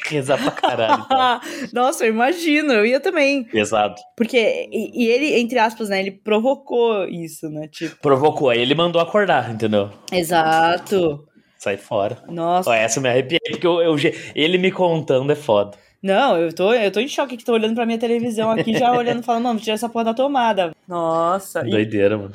[0.10, 1.04] Rezar pra caralho.
[1.08, 1.40] cara.
[1.72, 3.44] Nossa, eu imagino, eu ia também.
[3.44, 3.94] Pesado.
[4.16, 7.68] Porque, e, e ele, entre aspas, né, ele provocou isso, né?
[7.68, 9.90] Tipo, Provocou, aí ele mandou acordar, entendeu?
[10.12, 11.26] exato.
[11.58, 12.18] Sai fora.
[12.28, 12.70] Nossa.
[12.70, 13.96] Ó, essa eu me arrepiei, porque eu, eu-
[14.34, 15.76] ele me contando é foda.
[16.02, 18.90] Não, eu tô, eu tô em choque que tô olhando pra minha televisão aqui, já
[18.98, 20.72] olhando, falando, mano, tira essa porra da tomada.
[20.88, 21.64] Nossa.
[21.64, 22.32] E- Doideira, mano.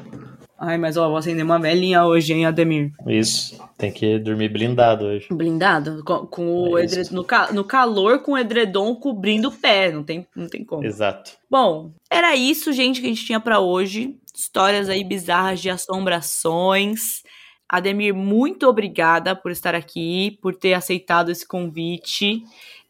[0.60, 2.92] Ai, mas ó, vou acender uma velhinha hoje, hein, Ademir.
[3.06, 3.58] Isso.
[3.78, 5.28] Tem que dormir blindado hoje.
[5.32, 6.04] Blindado?
[6.04, 9.92] Com, com o É edredom, no, ca- no calor com o edredom cobrindo o pé,
[9.92, 10.84] não tem, não tem como.
[10.84, 11.32] Exato.
[11.50, 14.16] Bom, era isso, gente, que a gente tinha pra hoje.
[14.36, 17.22] Histórias aí bizarras de assombrações.
[17.70, 22.42] Ademir, muito obrigada por estar aqui, por ter aceitado esse convite.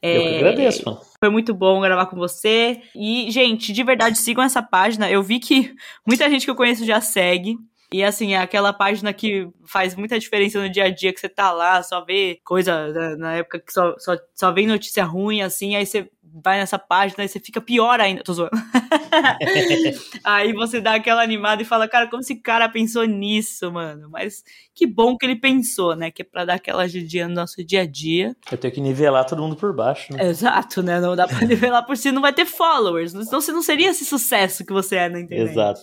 [0.01, 1.01] Eu que É, agradeço, mano.
[1.19, 2.81] Foi muito bom gravar com você.
[2.95, 5.09] E, gente, de verdade, sigam essa página.
[5.09, 5.73] Eu vi que
[6.05, 7.57] muita gente que eu conheço já segue.
[7.91, 11.29] E assim, é aquela página que faz muita diferença no dia a dia, que você
[11.29, 15.41] tá lá, só vê coisa né, na época que só, só, só vem notícia ruim,
[15.41, 16.09] assim, aí você
[16.43, 18.23] vai nessa página e você fica pior ainda.
[18.23, 18.51] Tô zoando.
[20.23, 24.09] aí você dá aquela animada e fala, cara, como esse cara pensou nisso, mano?
[24.09, 24.43] Mas
[24.75, 26.11] que bom que ele pensou, né?
[26.11, 28.35] Que é pra dar aquela ajudinha no nosso dia a dia.
[28.51, 30.27] Eu tenho que nivelar todo mundo por baixo, né?
[30.27, 30.99] Exato, né?
[30.99, 33.11] Não dá pra nivelar por si, não vai ter followers.
[33.11, 35.51] Senão você não seria esse sucesso que você é na internet.
[35.51, 35.81] Exato.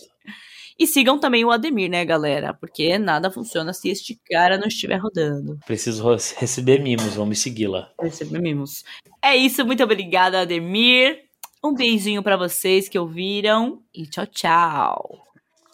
[0.79, 2.53] E sigam também o Ademir, né, galera?
[2.53, 5.59] Porque nada funciona se este cara não estiver rodando.
[5.67, 6.05] Preciso
[6.37, 7.91] receber mimos, vamos me seguir lá.
[8.01, 8.85] Recebemos.
[9.23, 11.25] É isso, muito obrigada, Ademir.
[11.63, 13.81] Um beijinho pra vocês que ouviram.
[13.95, 15.25] E tchau, tchau.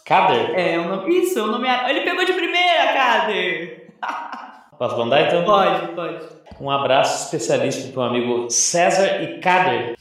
[0.04, 0.58] Kader?
[0.58, 1.90] É, o nome, isso, o nome é...
[1.90, 3.94] Ele pegou de primeira, Kader.
[4.78, 5.44] Posso mandar então?
[5.44, 6.26] Pode, pode.
[6.60, 9.94] Um abraço especialista pro meu amigo César e Kader.